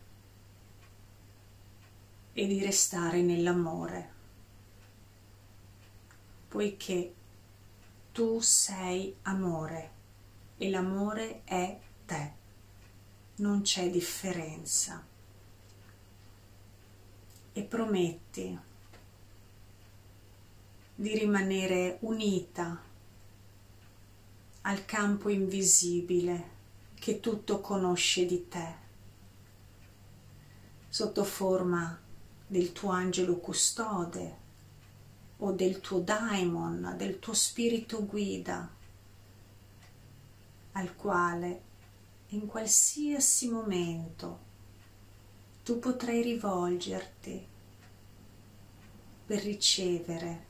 e 2.32 2.46
di 2.46 2.62
restare 2.62 3.20
nell'amore, 3.20 4.12
poiché 6.48 7.14
tu 8.12 8.40
sei 8.40 9.14
amore 9.22 9.90
e 10.56 10.70
l'amore 10.70 11.42
è 11.44 11.78
te, 12.06 12.32
non 13.36 13.62
c'è 13.62 13.90
differenza 13.90 15.12
e 17.56 17.62
prometti 17.62 18.58
di 20.96 21.16
rimanere 21.16 21.98
unita 22.00 22.82
al 24.62 24.84
campo 24.84 25.28
invisibile 25.28 26.50
che 26.94 27.20
tutto 27.20 27.60
conosce 27.60 28.26
di 28.26 28.48
te, 28.48 28.74
sotto 30.88 31.22
forma 31.22 31.96
del 32.46 32.72
tuo 32.72 32.90
angelo 32.90 33.36
custode 33.36 34.42
o 35.38 35.52
del 35.52 35.80
tuo 35.80 36.00
daimon, 36.00 36.94
del 36.96 37.20
tuo 37.20 37.34
spirito 37.34 38.04
guida, 38.04 38.68
al 40.72 40.96
quale 40.96 41.62
in 42.28 42.46
qualsiasi 42.46 43.48
momento 43.48 44.52
tu 45.64 45.78
potrai 45.78 46.20
rivolgerti 46.20 47.48
per 49.24 49.42
ricevere 49.42 50.46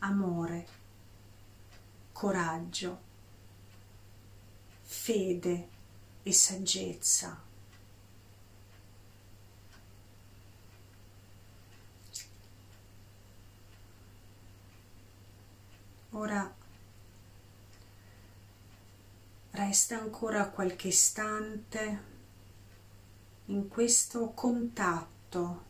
amore, 0.00 0.66
coraggio, 2.10 3.00
fede 4.82 5.68
e 6.24 6.32
saggezza. 6.32 7.40
Ora 16.10 16.54
resta 19.52 19.96
ancora 20.00 20.48
qualche 20.48 20.88
istante 20.88 22.13
in 23.46 23.68
questo 23.68 24.30
contatto 24.30 25.64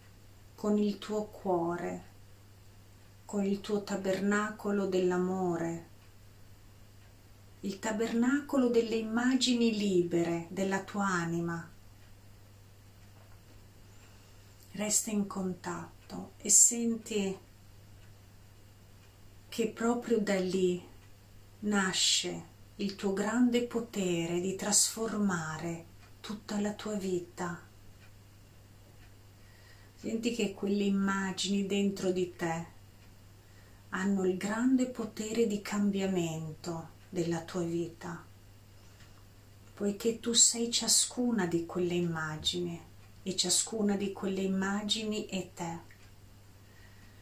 con 0.54 0.78
il 0.78 0.98
tuo 0.98 1.24
cuore, 1.24 2.04
con 3.24 3.44
il 3.44 3.60
tuo 3.60 3.82
tabernacolo 3.82 4.86
dell'amore, 4.86 5.88
il 7.60 7.80
tabernacolo 7.80 8.68
delle 8.68 8.94
immagini 8.94 9.76
libere 9.76 10.46
della 10.50 10.84
tua 10.84 11.06
anima. 11.06 11.68
Resta 14.72 15.10
in 15.10 15.26
contatto 15.26 16.32
e 16.36 16.50
senti 16.50 17.38
che 19.48 19.68
proprio 19.68 20.20
da 20.20 20.38
lì 20.38 20.80
nasce 21.60 22.52
il 22.76 22.94
tuo 22.94 23.12
grande 23.12 23.62
potere 23.64 24.40
di 24.40 24.54
trasformare 24.54 25.92
tutta 26.24 26.58
la 26.58 26.72
tua 26.72 26.94
vita 26.94 27.72
Senti 30.04 30.34
che 30.34 30.52
quelle 30.52 30.84
immagini 30.84 31.64
dentro 31.64 32.12
di 32.12 32.34
te 32.36 32.66
hanno 33.88 34.26
il 34.26 34.36
grande 34.36 34.84
potere 34.84 35.46
di 35.46 35.62
cambiamento 35.62 36.88
della 37.08 37.40
tua 37.40 37.62
vita, 37.62 38.22
poiché 39.72 40.20
tu 40.20 40.34
sei 40.34 40.70
ciascuna 40.70 41.46
di 41.46 41.64
quelle 41.64 41.94
immagini 41.94 42.78
e 43.22 43.34
ciascuna 43.34 43.96
di 43.96 44.12
quelle 44.12 44.42
immagini 44.42 45.24
è 45.24 45.48
te. 45.54 45.78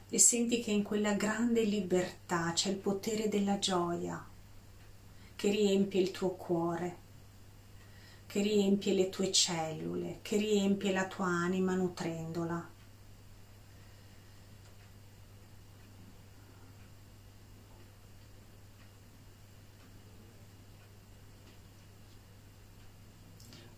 E 0.09 0.19
senti 0.19 0.61
che 0.61 0.73
in 0.73 0.83
quella 0.83 1.15
grande 1.15 1.63
libertà 1.63 2.53
c'è 2.53 2.71
il 2.71 2.79
potere 2.79 3.29
della 3.29 3.61
gioia 3.61 4.27
che 5.37 5.51
riempie 5.51 6.01
il 6.01 6.11
tuo 6.11 6.31
cuore, 6.31 6.97
che 8.33 8.41
riempie 8.41 8.95
le 8.95 9.11
tue 9.11 9.31
cellule, 9.31 10.21
che 10.23 10.39
riempie 10.39 10.91
la 10.91 11.07
tua 11.07 11.27
anima 11.27 11.75
nutrendola. 11.75 12.67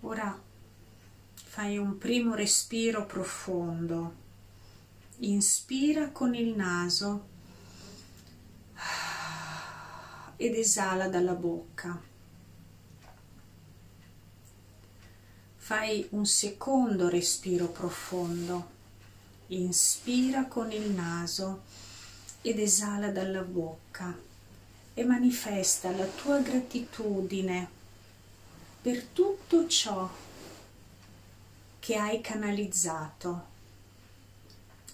Ora 0.03 0.41
fai 1.35 1.77
un 1.77 1.99
primo 1.99 2.37
respiro 2.37 3.07
profondo. 3.07 4.15
Inspira 5.17 6.13
con 6.13 6.33
il 6.37 6.55
naso 6.55 7.27
ed 10.37 10.55
esala 10.55 11.09
dalla 11.09 11.35
bocca. 11.35 12.13
Fai 15.65 16.07
un 16.11 16.27
secondo 16.27 17.09
respiro 17.09 17.69
profondo. 17.69 18.69
Inspira 19.47 20.45
con 20.45 20.71
il 20.71 20.91
naso 20.91 21.62
ed 22.43 22.59
esala 22.59 23.11
dalla 23.11 23.41
bocca 23.41 24.15
e 24.93 25.05
manifesta 25.05 25.91
la 25.93 26.05
tua 26.05 26.41
gratitudine 26.41 27.67
per 28.83 29.05
tutto 29.05 29.67
ciò 29.67 30.07
che 31.79 31.97
hai 31.97 32.21
canalizzato, 32.21 33.47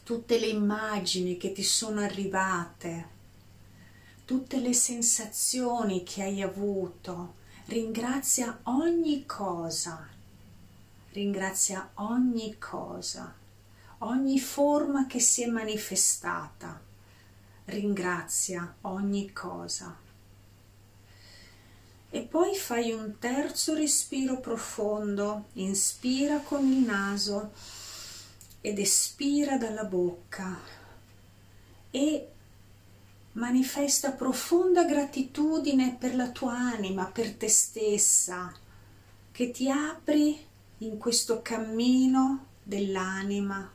tutte 0.04 0.38
le 0.38 0.46
immagini 0.46 1.36
che 1.36 1.50
ti 1.50 1.64
sono 1.64 1.98
arrivate, 1.98 3.08
tutte 4.24 4.60
le 4.60 4.72
sensazioni 4.72 6.04
che 6.04 6.22
hai 6.22 6.40
avuto. 6.42 7.34
Ringrazia 7.64 8.60
ogni 8.64 9.26
cosa, 9.26 10.18
ringrazia 11.12 11.90
ogni 11.94 12.56
cosa, 12.58 13.34
ogni 13.98 14.38
forma 14.38 15.06
che 15.06 15.20
si 15.20 15.42
è 15.42 15.46
manifestata. 15.46 16.80
Ringrazia 17.64 18.74
ogni 18.82 19.32
cosa. 19.32 19.96
E 22.12 22.20
poi 22.22 22.56
fai 22.56 22.92
un 22.92 23.18
terzo 23.18 23.74
respiro 23.74 24.40
profondo, 24.40 25.46
inspira 25.54 26.38
con 26.38 26.66
il 26.66 26.78
naso 26.78 27.52
ed 28.60 28.78
espira 28.78 29.56
dalla 29.56 29.84
bocca. 29.84 30.58
E 31.92 32.28
manifesta 33.32 34.10
profonda 34.10 34.84
gratitudine 34.84 35.96
per 35.98 36.16
la 36.16 36.30
tua 36.30 36.54
anima, 36.54 37.06
per 37.06 37.34
te 37.34 37.48
stessa, 37.48 38.52
che 39.30 39.50
ti 39.52 39.70
apri 39.70 40.48
in 40.82 40.96
questo 40.96 41.42
cammino 41.42 42.46
dell'anima 42.62 43.70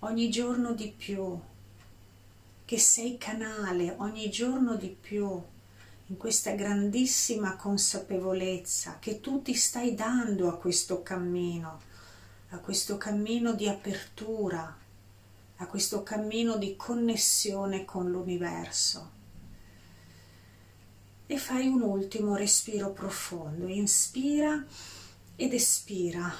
ogni 0.00 0.28
giorno 0.28 0.72
di 0.72 0.92
più, 0.94 1.40
che 2.66 2.78
sei 2.78 3.16
canale 3.16 3.94
ogni 3.98 4.30
giorno 4.30 4.76
di 4.76 4.88
più 4.88 5.42
in 6.06 6.16
questa 6.18 6.52
grandissima 6.52 7.56
consapevolezza 7.56 8.98
che 8.98 9.20
tu 9.20 9.40
ti 9.40 9.54
stai 9.54 9.94
dando 9.94 10.48
a 10.48 10.58
questo 10.58 11.02
cammino, 11.02 11.80
a 12.50 12.58
questo 12.58 12.98
cammino 12.98 13.54
di 13.54 13.66
apertura, 13.66 14.76
a 15.56 15.66
questo 15.66 16.02
cammino 16.02 16.58
di 16.58 16.76
connessione 16.76 17.86
con 17.86 18.10
l'universo. 18.10 19.10
E 21.24 21.38
fai 21.38 21.66
un 21.66 21.80
ultimo 21.80 22.36
respiro 22.36 22.90
profondo, 22.90 23.68
inspira 23.68 24.62
ed 25.36 25.52
espira 25.54 26.32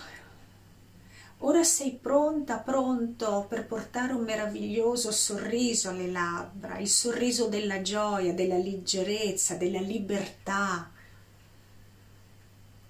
Ora 1.45 1.65
sei 1.65 1.99
pronta, 2.01 2.59
pronto 2.59 3.47
per 3.49 3.67
portare 3.67 4.13
un 4.13 4.23
meraviglioso 4.23 5.11
sorriso 5.11 5.89
alle 5.89 6.09
labbra, 6.09 6.79
il 6.79 6.89
sorriso 6.89 7.49
della 7.49 7.83
gioia, 7.83 8.33
della 8.33 8.57
leggerezza, 8.57 9.57
della 9.57 9.81
libertà. 9.81 10.89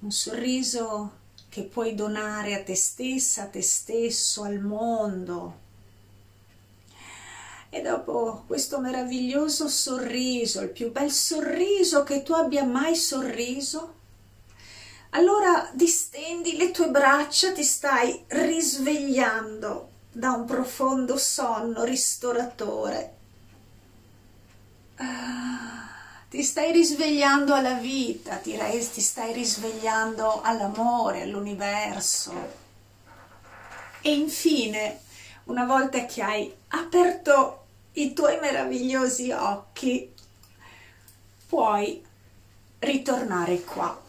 Un 0.00 0.10
sorriso 0.10 1.20
che 1.48 1.62
puoi 1.62 1.94
donare 1.94 2.52
a 2.52 2.62
te 2.62 2.74
stessa, 2.74 3.44
a 3.44 3.46
te 3.46 3.62
stesso, 3.62 4.42
al 4.42 4.58
mondo. 4.58 5.60
E 7.70 7.80
dopo 7.80 8.44
questo 8.46 8.80
meraviglioso 8.80 9.66
sorriso, 9.66 10.60
il 10.60 10.68
più 10.68 10.92
bel 10.92 11.10
sorriso 11.10 12.02
che 12.02 12.22
tu 12.22 12.34
abbia 12.34 12.64
mai 12.64 12.96
sorriso, 12.96 14.00
allora 15.14 15.68
distendi 15.72 16.56
le 16.56 16.70
tue 16.70 16.88
braccia, 16.88 17.52
ti 17.52 17.64
stai 17.64 18.24
risvegliando 18.28 19.90
da 20.10 20.32
un 20.32 20.44
profondo 20.46 21.16
sonno 21.16 21.84
ristoratore. 21.84 23.16
Ah, 24.96 26.22
ti 26.30 26.42
stai 26.42 26.72
risvegliando 26.72 27.54
alla 27.54 27.74
vita, 27.74 28.36
ti, 28.36 28.58
ti 28.92 29.00
stai 29.00 29.34
risvegliando 29.34 30.40
all'amore, 30.40 31.22
all'universo. 31.22 32.60
E 34.00 34.14
infine, 34.14 35.00
una 35.44 35.66
volta 35.66 36.06
che 36.06 36.22
hai 36.22 36.54
aperto 36.68 37.66
i 37.92 38.14
tuoi 38.14 38.38
meravigliosi 38.40 39.30
occhi, 39.30 40.10
puoi 41.48 42.02
ritornare 42.78 43.60
qua 43.60 44.00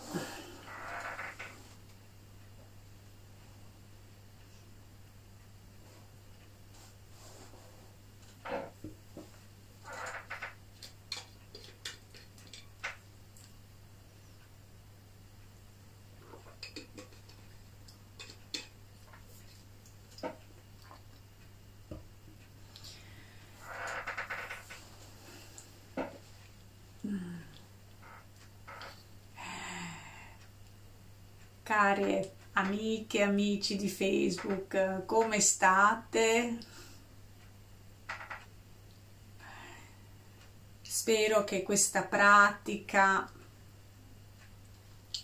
care 31.63 32.31
amiche 33.13 33.17
e 33.17 33.21
amici 33.21 33.75
di 33.75 33.89
Facebook, 33.89 35.05
come 35.05 35.39
state? 35.39 36.57
Spero 40.81 41.43
che 41.43 41.63
questa 41.63 42.03
pratica 42.03 43.29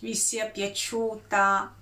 vi 0.00 0.14
sia 0.14 0.46
piaciuta. 0.46 1.74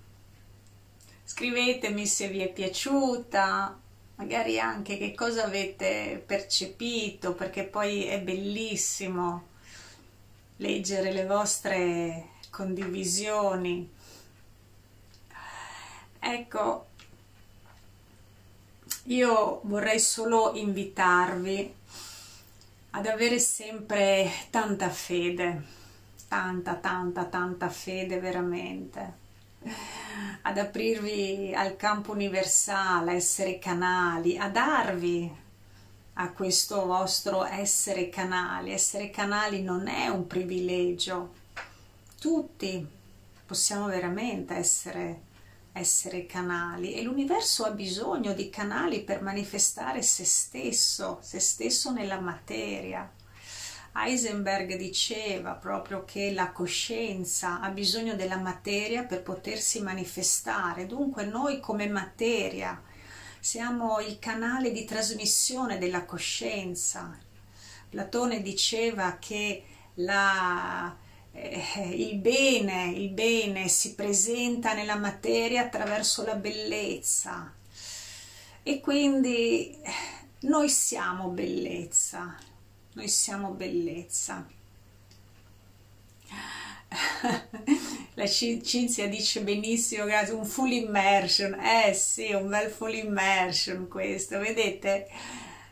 Scrivetemi 1.24 2.06
se 2.06 2.28
vi 2.28 2.40
è 2.40 2.50
piaciuta, 2.50 3.78
magari 4.16 4.59
anche 4.59 4.96
che 4.96 5.14
cosa 5.14 5.44
avete 5.44 6.22
percepito, 6.24 7.34
perché 7.34 7.64
poi 7.64 8.04
è 8.04 8.20
bellissimo 8.20 9.48
leggere 10.56 11.12
le 11.12 11.26
vostre 11.26 12.28
condivisioni 12.50 13.96
Ecco, 16.20 16.86
io 19.04 19.60
vorrei 19.64 20.00
solo 20.00 20.54
invitarvi 20.54 21.74
ad 22.90 23.06
avere 23.06 23.38
sempre 23.38 24.30
tanta 24.50 24.90
fede, 24.90 25.62
tanta, 26.28 26.74
tanta, 26.74 27.24
tanta 27.24 27.68
fede 27.68 28.18
veramente, 28.18 29.26
ad 30.42 30.58
aprirvi 30.58 31.54
al 31.54 31.76
campo 31.76 32.12
universale, 32.12 33.12
a 33.12 33.14
essere 33.14 33.58
canali, 33.58 34.36
a 34.36 34.48
darvi 34.48 35.46
a 36.20 36.30
questo 36.32 36.84
vostro 36.86 37.44
essere 37.44 38.08
canali. 38.08 38.72
Essere 38.72 39.10
canali 39.10 39.62
non 39.62 39.86
è 39.86 40.08
un 40.08 40.26
privilegio, 40.26 41.34
tutti 42.20 42.86
possiamo 43.46 43.86
veramente 43.86 44.54
essere 44.54 45.26
essere 45.72 46.26
canali 46.26 46.94
e 46.94 47.02
l'universo 47.02 47.64
ha 47.64 47.70
bisogno 47.70 48.32
di 48.32 48.50
canali 48.50 49.02
per 49.02 49.22
manifestare 49.22 50.02
se 50.02 50.24
stesso, 50.24 51.18
se 51.22 51.38
stesso 51.38 51.92
nella 51.92 52.20
materia. 52.20 53.10
Heisenberg 53.94 54.76
diceva 54.76 55.52
proprio 55.54 56.04
che 56.04 56.32
la 56.32 56.52
coscienza 56.52 57.60
ha 57.60 57.68
bisogno 57.70 58.14
della 58.14 58.36
materia 58.36 59.04
per 59.04 59.22
potersi 59.22 59.80
manifestare, 59.80 60.86
dunque 60.86 61.24
noi 61.24 61.58
come 61.60 61.88
materia 61.88 62.80
siamo 63.40 64.00
il 64.00 64.18
canale 64.18 64.72
di 64.72 64.84
trasmissione 64.84 65.78
della 65.78 66.04
coscienza. 66.04 67.16
Platone 67.88 68.42
diceva 68.42 69.16
che 69.18 69.64
la, 69.94 70.94
eh, 71.33 71.89
il, 71.95 72.16
bene, 72.16 72.93
il 72.95 73.11
bene 73.11 73.68
si 73.68 73.95
presenta 73.95 74.74
nella 74.74 74.97
materia 74.97 75.62
attraverso 75.62 76.24
la 76.24 76.35
bellezza 76.35 77.53
e 78.62 78.81
quindi 78.81 79.76
noi 80.41 80.68
siamo 80.68 81.29
bellezza, 81.29 82.37
noi 82.93 83.09
siamo 83.09 83.51
bellezza. 83.51 84.47
La 88.14 88.26
Cinzia 88.26 89.09
dice 89.09 89.43
benissimo, 89.43 90.05
grazie, 90.05 90.35
un 90.35 90.45
full 90.45 90.70
immersion, 90.72 91.55
eh 91.55 91.95
sì, 91.95 92.33
un 92.33 92.49
bel 92.49 92.70
full 92.70 92.95
immersion 92.95 93.89
questo, 93.89 94.39
vedete? 94.39 95.09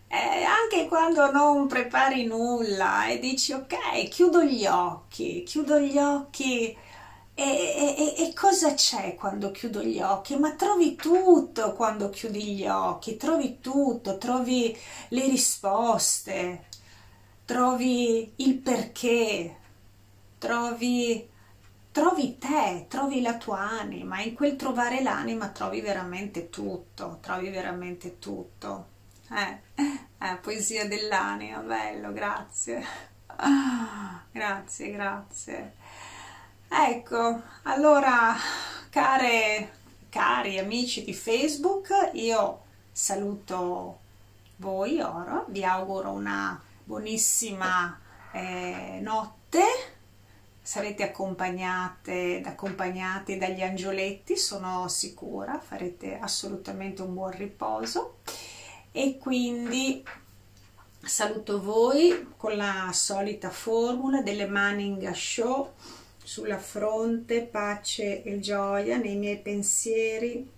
Anche 0.09 0.87
quando 0.89 1.31
non 1.31 1.67
prepari 1.67 2.25
nulla 2.25 3.07
e 3.07 3.19
dici 3.19 3.53
ok, 3.53 4.09
chiudo 4.09 4.43
gli 4.43 4.67
occhi, 4.67 5.43
chiudo 5.45 5.79
gli 5.79 5.99
occhi 5.99 6.77
e, 7.39 7.45
e, 7.45 8.15
e, 8.17 8.33
cosa 8.33 8.73
c'è 8.75 9.15
quando 9.15 9.51
chiudo 9.51 9.83
gli 9.83 10.01
occhi? 10.01 10.37
Ma 10.39 10.53
trovi 10.55 10.97
tutto 10.97 11.75
quando 11.75 12.09
chiudi 12.09 12.55
gli 12.55 12.67
occhi, 12.67 13.17
trovi 13.19 13.61
tutto, 13.61 14.17
trovi 14.17 14.75
le 15.09 15.27
risposte, 15.29 16.65
trovi 17.45 18.33
il 18.37 18.55
perché, 18.57 19.57
trovi, 20.39 21.29
trovi 21.93 22.39
te, 22.39 22.87
trovi 22.89 23.21
la 23.21 23.37
tua 23.37 23.59
anima, 23.59 24.23
in 24.23 24.35
quel 24.35 24.57
trovare 24.57 25.03
l'anima 25.03 25.49
trovi 25.51 25.83
veramente 25.83 26.49
tutto, 26.49 27.19
trovi 27.21 27.51
veramente 27.51 28.19
tutto. 28.19 28.95
Eh, 29.29 29.59
eh 30.19 30.37
poesia 30.41 30.87
dell'anima, 30.87 31.59
bello, 31.59 32.13
grazie. 32.13 32.85
Ah, 33.27 34.23
grazie, 34.31 34.91
grazie. 34.91 35.75
Ecco, 36.69 37.43
allora, 37.63 38.35
care, 38.91 39.73
cari 40.09 40.59
amici 40.59 41.05
di 41.05 41.13
Facebook, 41.13 41.89
io 42.13 42.63
saluto 42.93 43.99
voi 44.57 45.01
ora, 45.01 45.45
vi 45.49 45.65
auguro 45.65 46.13
una 46.13 46.61
buonissima 46.85 48.01
eh, 48.33 48.99
notte 49.03 49.61
sarete 50.63 51.05
accompagnate 51.05 52.43
accompagnati 52.45 53.39
dagli 53.39 53.63
angioletti 53.63 54.37
sono 54.37 54.89
sicura 54.89 55.61
farete 55.61 56.19
assolutamente 56.19 57.03
un 57.03 57.15
buon 57.15 57.31
riposo 57.31 58.19
e 58.97 59.19
quindi 59.19 60.03
saluto 61.05 61.61
voi 61.61 62.29
con 62.39 62.57
la 62.57 62.89
solita 62.95 63.51
formula 63.51 64.23
delle 64.23 64.47
Manning 64.47 65.11
Show 65.11 65.75
sulla 66.25 66.59
fronte 66.59 67.43
pace 67.43 68.23
e 68.23 68.41
gioia 68.41 68.97
nei 68.97 69.17
miei 69.17 69.37
pensieri 69.37 70.51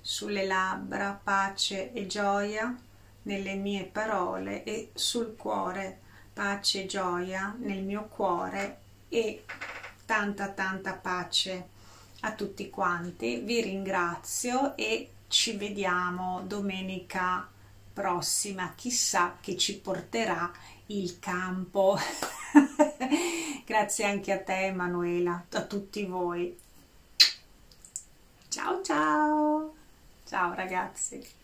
sulle 0.00 0.46
labbra 0.46 1.20
pace 1.22 1.92
e 1.92 2.08
gioia 2.08 2.76
nelle 3.22 3.54
mie 3.54 3.84
parole 3.84 4.64
e 4.64 4.90
sul 4.94 5.36
cuore 5.36 6.00
pace 6.32 6.82
e 6.82 6.86
gioia 6.86 7.54
nel 7.56 7.84
mio 7.84 8.08
cuore 8.08 8.78
e 9.08 9.44
tanta 10.04 10.48
tanta 10.48 10.94
pace 10.94 11.68
a 12.22 12.32
tutti 12.32 12.68
quanti. 12.68 13.38
Vi 13.44 13.60
ringrazio 13.60 14.76
e 14.76 15.10
ci 15.28 15.56
vediamo 15.56 16.42
domenica 16.44 17.48
prossima 17.92 18.74
chissà 18.74 19.36
che 19.40 19.56
ci 19.56 19.78
porterà 19.78 20.50
il 20.86 21.18
campo. 21.18 21.98
Grazie 23.64 24.04
anche 24.04 24.32
a 24.32 24.42
te 24.42 24.66
Emanuela 24.66 25.44
a 25.52 25.62
tutti 25.62 26.04
voi. 26.04 26.58
Ciao 28.48 28.82
ciao. 28.82 29.74
Ciao 30.24 30.54
ragazzi 30.54 31.38